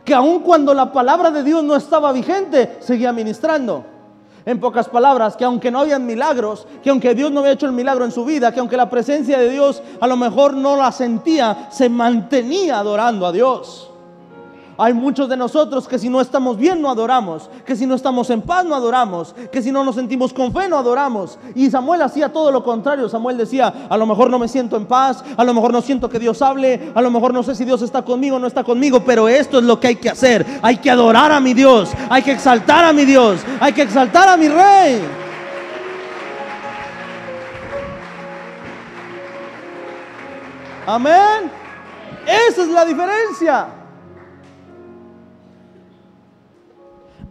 Que 0.06 0.14
aun 0.14 0.42
cuando 0.42 0.74
la 0.74 0.92
palabra 0.92 1.32
de 1.32 1.44
Dios 1.44 1.64
no 1.64 1.76
estaba 1.76 2.12
vigente, 2.12 2.78
seguía 2.82 3.14
ministrando. 3.14 3.86
En 4.46 4.60
pocas 4.60 4.90
palabras, 4.90 5.38
que 5.38 5.46
aunque 5.46 5.72
no 5.72 5.80
habían 5.80 6.06
milagros, 6.06 6.68
que 6.84 6.90
aunque 6.90 7.16
Dios 7.16 7.32
no 7.32 7.40
había 7.40 7.54
hecho 7.54 7.66
el 7.66 7.72
milagro 7.72 8.04
en 8.04 8.12
su 8.12 8.26
vida, 8.26 8.52
que 8.52 8.60
aunque 8.60 8.76
la 8.76 8.90
presencia 8.90 9.40
de 9.40 9.50
Dios 9.50 9.82
a 10.02 10.08
lo 10.08 10.18
mejor 10.18 10.54
no 10.54 10.76
la 10.76 10.92
sentía, 10.92 11.70
se 11.72 11.88
mantenía 11.88 12.80
adorando 12.80 13.26
a 13.26 13.32
Dios. 13.32 13.93
Hay 14.84 14.94
muchos 14.94 15.30
de 15.30 15.38
nosotros 15.38 15.88
que 15.88 15.98
si 15.98 16.10
no 16.10 16.20
estamos 16.20 16.58
bien 16.58 16.82
no 16.82 16.90
adoramos, 16.90 17.50
que 17.66 17.74
si 17.74 17.86
no 17.86 17.96
estamos 17.96 18.30
en 18.30 18.42
paz 18.42 18.66
no 18.66 18.76
adoramos, 18.76 19.34
que 19.50 19.62
si 19.62 19.72
no 19.72 19.82
nos 19.82 19.96
sentimos 19.96 20.34
con 20.34 20.52
fe 20.52 20.68
no 20.68 20.78
adoramos. 20.78 21.40
Y 21.56 21.70
Samuel 21.70 22.02
hacía 22.02 22.34
todo 22.34 22.52
lo 22.52 22.66
contrario. 22.66 23.08
Samuel 23.08 23.38
decía, 23.38 23.74
a 23.88 23.96
lo 23.96 24.06
mejor 24.06 24.30
no 24.30 24.38
me 24.38 24.50
siento 24.50 24.76
en 24.76 24.86
paz, 24.86 25.24
a 25.38 25.44
lo 25.46 25.54
mejor 25.54 25.72
no 25.72 25.82
siento 25.82 26.10
que 26.10 26.20
Dios 26.20 26.42
hable, 26.42 26.92
a 26.94 27.02
lo 27.02 27.12
mejor 27.12 27.34
no 27.34 27.44
sé 27.44 27.56
si 27.56 27.64
Dios 27.64 27.82
está 27.82 28.02
conmigo 28.02 28.36
o 28.36 28.40
no 28.40 28.48
está 28.48 28.66
conmigo, 28.66 29.06
pero 29.06 29.30
esto 29.30 29.60
es 29.60 29.64
lo 29.64 29.80
que 29.80 29.88
hay 29.88 29.96
que 29.96 30.10
hacer. 30.10 30.46
Hay 30.62 30.76
que 30.76 30.92
adorar 30.92 31.32
a 31.32 31.40
mi 31.40 31.54
Dios, 31.54 31.90
hay 32.10 32.22
que 32.22 32.34
exaltar 32.34 32.84
a 32.84 32.92
mi 32.92 33.06
Dios, 33.06 33.40
hay 33.62 33.72
que 33.72 33.84
exaltar 33.84 34.28
a 34.28 34.36
mi 34.36 34.50
rey. 34.50 35.02
Amén. 40.86 41.50
Esa 42.28 42.64
es 42.64 42.68
la 42.68 42.84
diferencia. 42.84 43.83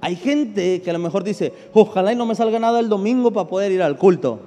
Hay 0.04 0.16
gente 0.16 0.82
que 0.82 0.90
a 0.90 0.92
lo 0.92 0.98
mejor 0.98 1.22
dice, 1.22 1.52
ojalá 1.72 2.12
y 2.12 2.16
no 2.16 2.26
me 2.26 2.34
salga 2.34 2.58
nada 2.58 2.80
el 2.80 2.88
domingo 2.88 3.32
para 3.32 3.48
poder 3.48 3.70
ir 3.70 3.82
al 3.82 3.96
culto. 3.96 4.40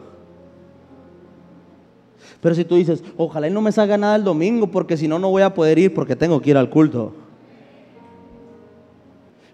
Pero 2.41 2.54
si 2.54 2.65
tú 2.65 2.76
dices, 2.76 3.02
ojalá 3.15 3.48
y 3.48 3.52
no 3.52 3.62
me 3.62 3.72
salga 3.72 3.98
nada 3.98 4.18
el 4.18 4.26
domingo 4.26 4.68
porque 4.68 4.98
si 4.98 5.08
no, 5.08 5.18
no 5.18 5.30
voy 5.30 5.44
a 5.44 5.54
poder 5.54 5.80
ir 5.80 5.94
porque 5.94 6.18
tengo 6.18 6.41
que 6.41 6.50
ir 6.50 6.58
al 6.58 6.70
culto. 6.70 7.13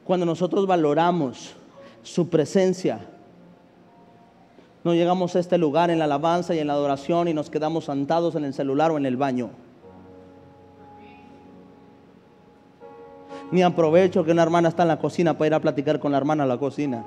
Cuando 0.03 0.25
nosotros 0.25 0.65
valoramos 0.65 1.53
su 2.01 2.29
presencia, 2.29 3.05
no 4.83 4.95
llegamos 4.95 5.35
a 5.35 5.39
este 5.39 5.59
lugar 5.59 5.91
en 5.91 5.99
la 5.99 6.05
alabanza 6.05 6.55
y 6.55 6.59
en 6.59 6.65
la 6.65 6.73
adoración 6.73 7.27
y 7.27 7.35
nos 7.35 7.51
quedamos 7.51 7.85
sentados 7.85 8.33
en 8.33 8.43
el 8.43 8.55
celular 8.55 8.89
o 8.89 8.97
en 8.97 9.05
el 9.05 9.17
baño. 9.17 9.51
Ni 13.51 13.61
aprovecho 13.61 14.23
que 14.23 14.31
una 14.31 14.43
hermana 14.43 14.69
está 14.69 14.83
en 14.83 14.87
la 14.87 14.99
cocina 14.99 15.37
para 15.37 15.47
ir 15.47 15.53
a 15.53 15.59
platicar 15.59 15.99
con 15.99 16.11
la 16.11 16.17
hermana 16.17 16.43
a 16.43 16.47
la 16.47 16.57
cocina. 16.57 17.05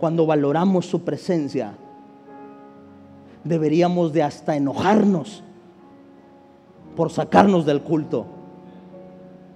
Cuando 0.00 0.26
valoramos 0.26 0.86
su 0.86 1.02
presencia, 1.02 1.74
deberíamos 3.44 4.12
de 4.12 4.24
hasta 4.24 4.56
enojarnos 4.56 5.44
por 6.96 7.10
sacarnos 7.10 7.64
del 7.64 7.82
culto. 7.82 8.26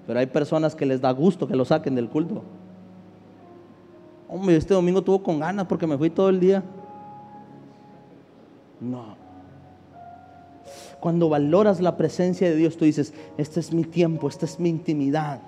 Pero 0.06 0.20
hay 0.20 0.26
personas 0.26 0.76
que 0.76 0.86
les 0.86 1.00
da 1.00 1.10
gusto 1.10 1.48
que 1.48 1.56
lo 1.56 1.64
saquen 1.64 1.96
del 1.96 2.08
culto. 2.08 2.44
Hombre, 4.28 4.56
este 4.56 4.72
domingo 4.72 5.02
tuvo 5.02 5.22
con 5.22 5.40
ganas 5.40 5.66
porque 5.66 5.86
me 5.86 5.98
fui 5.98 6.10
todo 6.10 6.28
el 6.28 6.38
día. 6.38 6.62
No. 8.80 9.25
Cuando 11.06 11.28
valoras 11.28 11.80
la 11.80 11.96
presencia 11.96 12.50
de 12.50 12.56
Dios, 12.56 12.76
tú 12.76 12.84
dices, 12.84 13.14
este 13.38 13.60
es 13.60 13.72
mi 13.72 13.84
tiempo, 13.84 14.26
esta 14.26 14.44
es 14.44 14.58
mi 14.58 14.68
intimidad. 14.68 15.40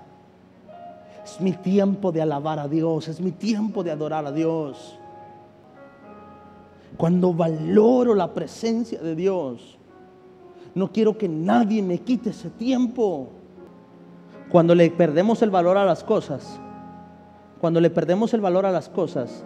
Es 1.21 1.41
mi 1.41 1.51
tiempo 1.51 2.13
de 2.13 2.21
alabar 2.21 2.59
a 2.59 2.69
Dios, 2.69 3.09
es 3.09 3.19
mi 3.19 3.31
tiempo 3.31 3.83
de 3.83 3.91
adorar 3.91 4.25
a 4.25 4.31
Dios. 4.31 4.97
Cuando 6.95 7.33
valoro 7.33 8.15
la 8.15 8.33
presencia 8.33 9.01
de 9.01 9.15
Dios, 9.17 9.77
no 10.75 10.93
quiero 10.93 11.17
que 11.17 11.27
nadie 11.27 11.83
me 11.83 11.97
quite 11.97 12.29
ese 12.29 12.49
tiempo. 12.51 13.27
Cuando 14.49 14.73
le 14.73 14.89
perdemos 14.89 15.41
el 15.41 15.49
valor 15.49 15.75
a 15.75 15.83
las 15.83 16.05
cosas, 16.05 16.57
cuando 17.59 17.81
le 17.81 17.89
perdemos 17.89 18.33
el 18.33 18.39
valor 18.39 18.65
a 18.65 18.71
las 18.71 18.87
cosas, 18.87 19.43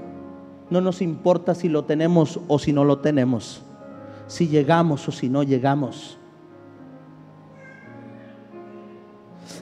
no 0.69 0.79
nos 0.79 1.01
importa 1.01 1.55
si 1.55 1.69
lo 1.69 1.85
tenemos 1.85 2.39
o 2.47 2.59
si 2.59 2.71
no 2.71 2.85
lo 2.85 2.99
tenemos 2.99 3.63
si 4.33 4.47
llegamos 4.47 5.07
o 5.07 5.11
si 5.11 5.29
no 5.29 5.43
llegamos. 5.43 6.17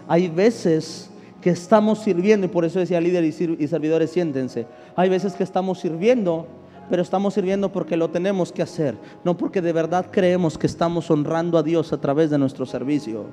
Hay 0.08 0.30
veces 0.30 1.12
que 1.42 1.50
estamos 1.50 2.00
sirviendo, 2.00 2.46
y 2.46 2.50
por 2.50 2.64
eso 2.64 2.80
decía 2.80 3.02
líder 3.02 3.26
y 3.26 3.68
servidores, 3.68 4.12
siéntense. 4.12 4.68
Hay 4.96 5.10
veces 5.10 5.34
que 5.34 5.44
estamos 5.44 5.82
sirviendo, 5.82 6.48
pero 6.90 7.02
estamos 7.02 7.34
sirviendo 7.34 7.74
porque 7.74 7.98
lo 7.98 8.12
tenemos 8.12 8.54
que 8.54 8.62
hacer, 8.62 8.98
no 9.26 9.36
porque 9.36 9.62
de 9.62 9.74
verdad 9.74 10.06
creemos 10.10 10.58
que 10.58 10.68
estamos 10.68 11.12
honrando 11.12 11.58
a 11.58 11.64
Dios 11.64 11.92
a 11.92 12.00
través 12.00 12.30
de 12.30 12.38
nuestro 12.38 12.66
servicio. 12.66 13.26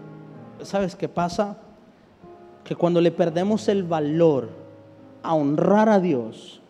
¿Sabes 0.62 0.96
qué 0.96 1.08
pasa? 1.08 1.58
Que 2.64 2.74
cuando 2.74 3.00
le 3.00 3.12
perdemos 3.12 3.68
el 3.68 3.84
valor 3.84 4.48
a 5.22 5.34
honrar 5.34 5.88
a 5.88 6.00
Dios, 6.00 6.60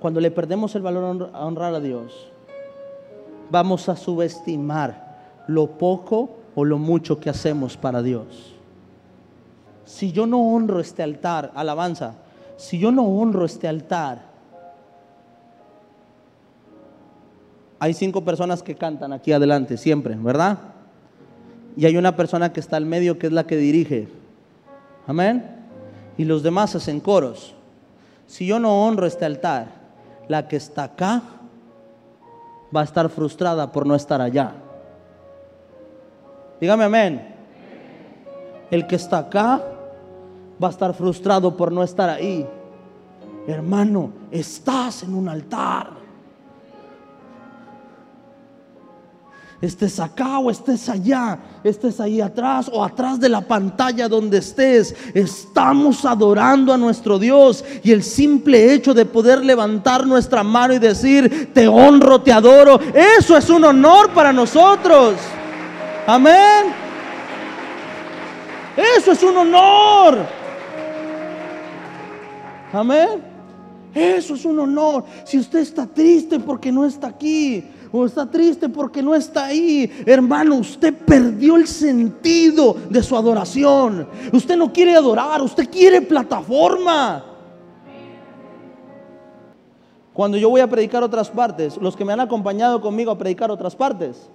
cuando 0.00 0.20
le 0.20 0.32
perdemos 0.32 0.74
el 0.74 0.82
valor 0.82 1.30
a 1.32 1.46
honrar 1.46 1.74
a 1.74 1.80
Dios, 1.80 2.32
vamos 3.50 3.88
a 3.88 3.96
subestimar 3.96 5.44
lo 5.46 5.78
poco 5.78 6.36
o 6.54 6.64
lo 6.64 6.78
mucho 6.78 7.20
que 7.20 7.30
hacemos 7.30 7.76
para 7.76 8.02
Dios. 8.02 8.54
Si 9.84 10.12
yo 10.12 10.26
no 10.26 10.40
honro 10.40 10.80
este 10.80 11.02
altar, 11.02 11.50
alabanza, 11.54 12.14
si 12.56 12.78
yo 12.78 12.92
no 12.92 13.04
honro 13.04 13.44
este 13.44 13.68
altar, 13.68 14.22
hay 17.78 17.94
cinco 17.94 18.24
personas 18.24 18.62
que 18.62 18.74
cantan 18.74 19.12
aquí 19.12 19.32
adelante, 19.32 19.76
siempre, 19.76 20.16
¿verdad? 20.16 20.58
Y 21.76 21.86
hay 21.86 21.96
una 21.96 22.16
persona 22.16 22.52
que 22.52 22.60
está 22.60 22.76
al 22.76 22.86
medio 22.86 23.18
que 23.18 23.28
es 23.28 23.32
la 23.32 23.46
que 23.46 23.56
dirige. 23.56 24.08
Amén. 25.06 25.44
Y 26.18 26.24
los 26.24 26.42
demás 26.42 26.74
hacen 26.74 27.00
coros. 27.00 27.54
Si 28.26 28.46
yo 28.46 28.58
no 28.58 28.84
honro 28.84 29.06
este 29.06 29.24
altar, 29.24 29.68
la 30.26 30.48
que 30.48 30.56
está 30.56 30.84
acá 30.84 31.22
va 32.74 32.80
a 32.80 32.84
estar 32.84 33.08
frustrada 33.08 33.70
por 33.70 33.86
no 33.86 33.94
estar 33.94 34.20
allá. 34.20 34.52
Dígame 36.60 36.84
amén. 36.84 37.34
El 38.70 38.86
que 38.86 38.96
está 38.96 39.18
acá 39.18 39.62
va 40.62 40.68
a 40.68 40.70
estar 40.70 40.92
frustrado 40.94 41.56
por 41.56 41.72
no 41.72 41.82
estar 41.82 42.10
ahí. 42.10 42.46
Hermano, 43.46 44.12
estás 44.30 45.02
en 45.04 45.14
un 45.14 45.28
altar. 45.28 45.97
Estés 49.60 49.98
acá 49.98 50.38
o 50.38 50.50
estés 50.50 50.88
allá, 50.88 51.38
estés 51.64 51.98
ahí 51.98 52.20
atrás 52.20 52.70
o 52.72 52.84
atrás 52.84 53.18
de 53.18 53.28
la 53.28 53.40
pantalla 53.40 54.08
donde 54.08 54.38
estés, 54.38 54.94
estamos 55.14 56.04
adorando 56.04 56.72
a 56.72 56.76
nuestro 56.76 57.18
Dios 57.18 57.64
y 57.82 57.90
el 57.90 58.02
simple 58.02 58.72
hecho 58.72 58.94
de 58.94 59.04
poder 59.04 59.44
levantar 59.44 60.06
nuestra 60.06 60.42
mano 60.42 60.74
y 60.74 60.78
decir, 60.78 61.50
te 61.52 61.66
honro, 61.66 62.20
te 62.20 62.32
adoro, 62.32 62.78
eso 62.94 63.36
es 63.36 63.50
un 63.50 63.64
honor 63.64 64.10
para 64.10 64.32
nosotros. 64.32 65.14
Amén. 66.06 66.88
Eso 68.96 69.12
es 69.12 69.22
un 69.24 69.36
honor. 69.36 70.18
Amén. 72.72 73.08
Eso 73.94 74.34
es 74.34 74.44
un 74.44 74.60
honor. 74.60 75.04
Si 75.24 75.38
usted 75.38 75.58
está 75.58 75.86
triste 75.86 76.38
porque 76.38 76.70
no 76.70 76.84
está 76.84 77.08
aquí, 77.08 77.64
o 77.90 78.06
está 78.06 78.30
triste 78.30 78.68
porque 78.68 79.02
no 79.02 79.14
está 79.14 79.46
ahí, 79.46 79.90
hermano, 80.06 80.56
usted 80.56 80.94
perdió 80.94 81.56
el 81.56 81.66
sentido 81.66 82.76
de 82.88 83.02
su 83.02 83.16
adoración. 83.16 84.08
Usted 84.32 84.56
no 84.56 84.72
quiere 84.72 84.94
adorar, 84.94 85.42
usted 85.42 85.68
quiere 85.68 86.00
plataforma. 86.02 87.24
Cuando 90.12 90.36
yo 90.36 90.50
voy 90.50 90.60
a 90.60 90.68
predicar 90.68 91.02
otras 91.04 91.30
partes, 91.30 91.76
los 91.76 91.96
que 91.96 92.04
me 92.04 92.12
han 92.12 92.20
acompañado 92.20 92.80
conmigo 92.80 93.12
a 93.12 93.18
predicar 93.18 93.50
otras 93.50 93.76
partes, 93.76 94.28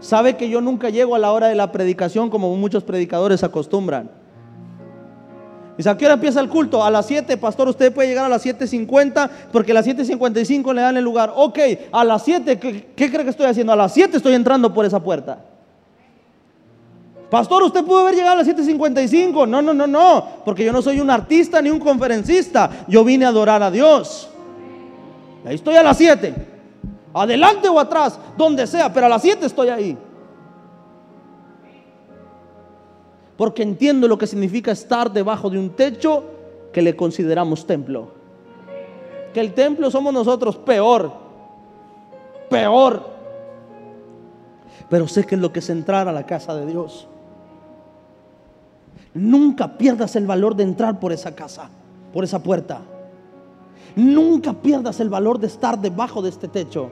sabe 0.00 0.36
que 0.36 0.50
yo 0.50 0.60
nunca 0.60 0.90
llego 0.90 1.14
a 1.14 1.18
la 1.18 1.32
hora 1.32 1.48
de 1.48 1.54
la 1.54 1.72
predicación 1.72 2.28
como 2.28 2.54
muchos 2.56 2.84
predicadores 2.84 3.42
acostumbran. 3.42 4.19
Dice, 5.80 5.88
¿a 5.88 5.96
qué 5.96 6.04
hora 6.04 6.12
empieza 6.12 6.40
el 6.40 6.50
culto? 6.50 6.84
A 6.84 6.90
las 6.90 7.06
7, 7.06 7.38
pastor, 7.38 7.66
usted 7.66 7.90
puede 7.90 8.08
llegar 8.08 8.26
a 8.26 8.28
las 8.28 8.44
7.50 8.44 9.30
porque 9.50 9.70
a 9.70 9.74
las 9.76 9.86
7.55 9.86 10.74
le 10.74 10.82
dan 10.82 10.98
el 10.98 11.02
lugar. 11.02 11.32
Ok, 11.34 11.58
a 11.90 12.04
las 12.04 12.22
7, 12.22 12.58
¿qué, 12.58 12.92
cree 12.94 13.24
que 13.24 13.30
estoy 13.30 13.46
haciendo? 13.46 13.72
A 13.72 13.76
las 13.76 13.94
7 13.94 14.14
estoy 14.14 14.34
entrando 14.34 14.74
por 14.74 14.84
esa 14.84 15.02
puerta. 15.02 15.38
Pastor, 17.30 17.62
usted 17.62 17.82
pudo 17.82 18.00
haber 18.00 18.14
llegado 18.14 18.34
a 18.34 18.42
las 18.42 18.46
7.55. 18.46 19.48
No, 19.48 19.62
no, 19.62 19.72
no, 19.72 19.86
no, 19.86 20.26
porque 20.44 20.66
yo 20.66 20.70
no 20.70 20.82
soy 20.82 21.00
un 21.00 21.08
artista 21.08 21.62
ni 21.62 21.70
un 21.70 21.80
conferencista. 21.80 22.84
Yo 22.86 23.02
vine 23.02 23.24
a 23.24 23.28
adorar 23.28 23.62
a 23.62 23.70
Dios. 23.70 24.28
Ahí 25.46 25.54
estoy 25.54 25.76
a 25.76 25.82
las 25.82 25.96
7. 25.96 26.34
Adelante 27.14 27.70
o 27.70 27.80
atrás, 27.80 28.18
donde 28.36 28.66
sea, 28.66 28.92
pero 28.92 29.06
a 29.06 29.08
las 29.08 29.22
7 29.22 29.46
estoy 29.46 29.70
ahí. 29.70 29.96
Porque 33.40 33.62
entiendo 33.62 34.06
lo 34.06 34.18
que 34.18 34.26
significa 34.26 34.70
estar 34.70 35.10
debajo 35.10 35.48
de 35.48 35.58
un 35.58 35.70
techo 35.70 36.24
que 36.74 36.82
le 36.82 36.94
consideramos 36.94 37.66
templo. 37.66 38.08
Que 39.32 39.40
el 39.40 39.54
templo 39.54 39.90
somos 39.90 40.12
nosotros 40.12 40.58
peor, 40.58 41.10
peor. 42.50 43.02
Pero 44.90 45.08
sé 45.08 45.24
que 45.24 45.36
es 45.36 45.40
lo 45.40 45.54
que 45.54 45.60
es 45.60 45.70
entrar 45.70 46.06
a 46.06 46.12
la 46.12 46.26
casa 46.26 46.54
de 46.54 46.66
Dios. 46.66 47.08
Nunca 49.14 49.78
pierdas 49.78 50.16
el 50.16 50.26
valor 50.26 50.54
de 50.54 50.64
entrar 50.64 51.00
por 51.00 51.10
esa 51.10 51.34
casa, 51.34 51.70
por 52.12 52.24
esa 52.24 52.42
puerta. 52.42 52.82
Nunca 53.96 54.52
pierdas 54.52 55.00
el 55.00 55.08
valor 55.08 55.38
de 55.38 55.46
estar 55.46 55.80
debajo 55.80 56.20
de 56.20 56.28
este 56.28 56.46
techo. 56.46 56.90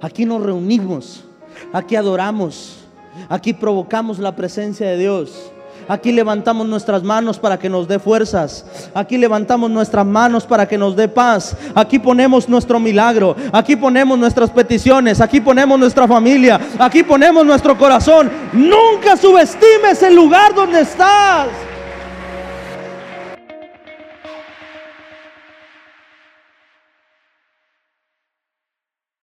Aquí 0.00 0.24
nos 0.24 0.40
reunimos, 0.40 1.24
aquí 1.72 1.96
adoramos, 1.96 2.79
Aquí 3.28 3.52
provocamos 3.52 4.18
la 4.18 4.34
presencia 4.34 4.88
de 4.88 4.98
Dios. 4.98 5.52
Aquí 5.88 6.12
levantamos 6.12 6.68
nuestras 6.68 7.02
manos 7.02 7.38
para 7.38 7.58
que 7.58 7.68
nos 7.68 7.88
dé 7.88 7.98
fuerzas. 7.98 8.64
Aquí 8.94 9.18
levantamos 9.18 9.68
nuestras 9.70 10.06
manos 10.06 10.44
para 10.46 10.68
que 10.68 10.78
nos 10.78 10.94
dé 10.94 11.08
paz. 11.08 11.56
Aquí 11.74 11.98
ponemos 11.98 12.48
nuestro 12.48 12.78
milagro. 12.78 13.34
Aquí 13.52 13.74
ponemos 13.74 14.16
nuestras 14.16 14.50
peticiones. 14.50 15.20
Aquí 15.20 15.40
ponemos 15.40 15.78
nuestra 15.78 16.06
familia. 16.06 16.60
Aquí 16.78 17.02
ponemos 17.02 17.44
nuestro 17.44 17.76
corazón. 17.76 18.30
Nunca 18.52 19.16
subestimes 19.16 20.00
el 20.02 20.14
lugar 20.14 20.54
donde 20.54 20.82
estás. 20.82 21.48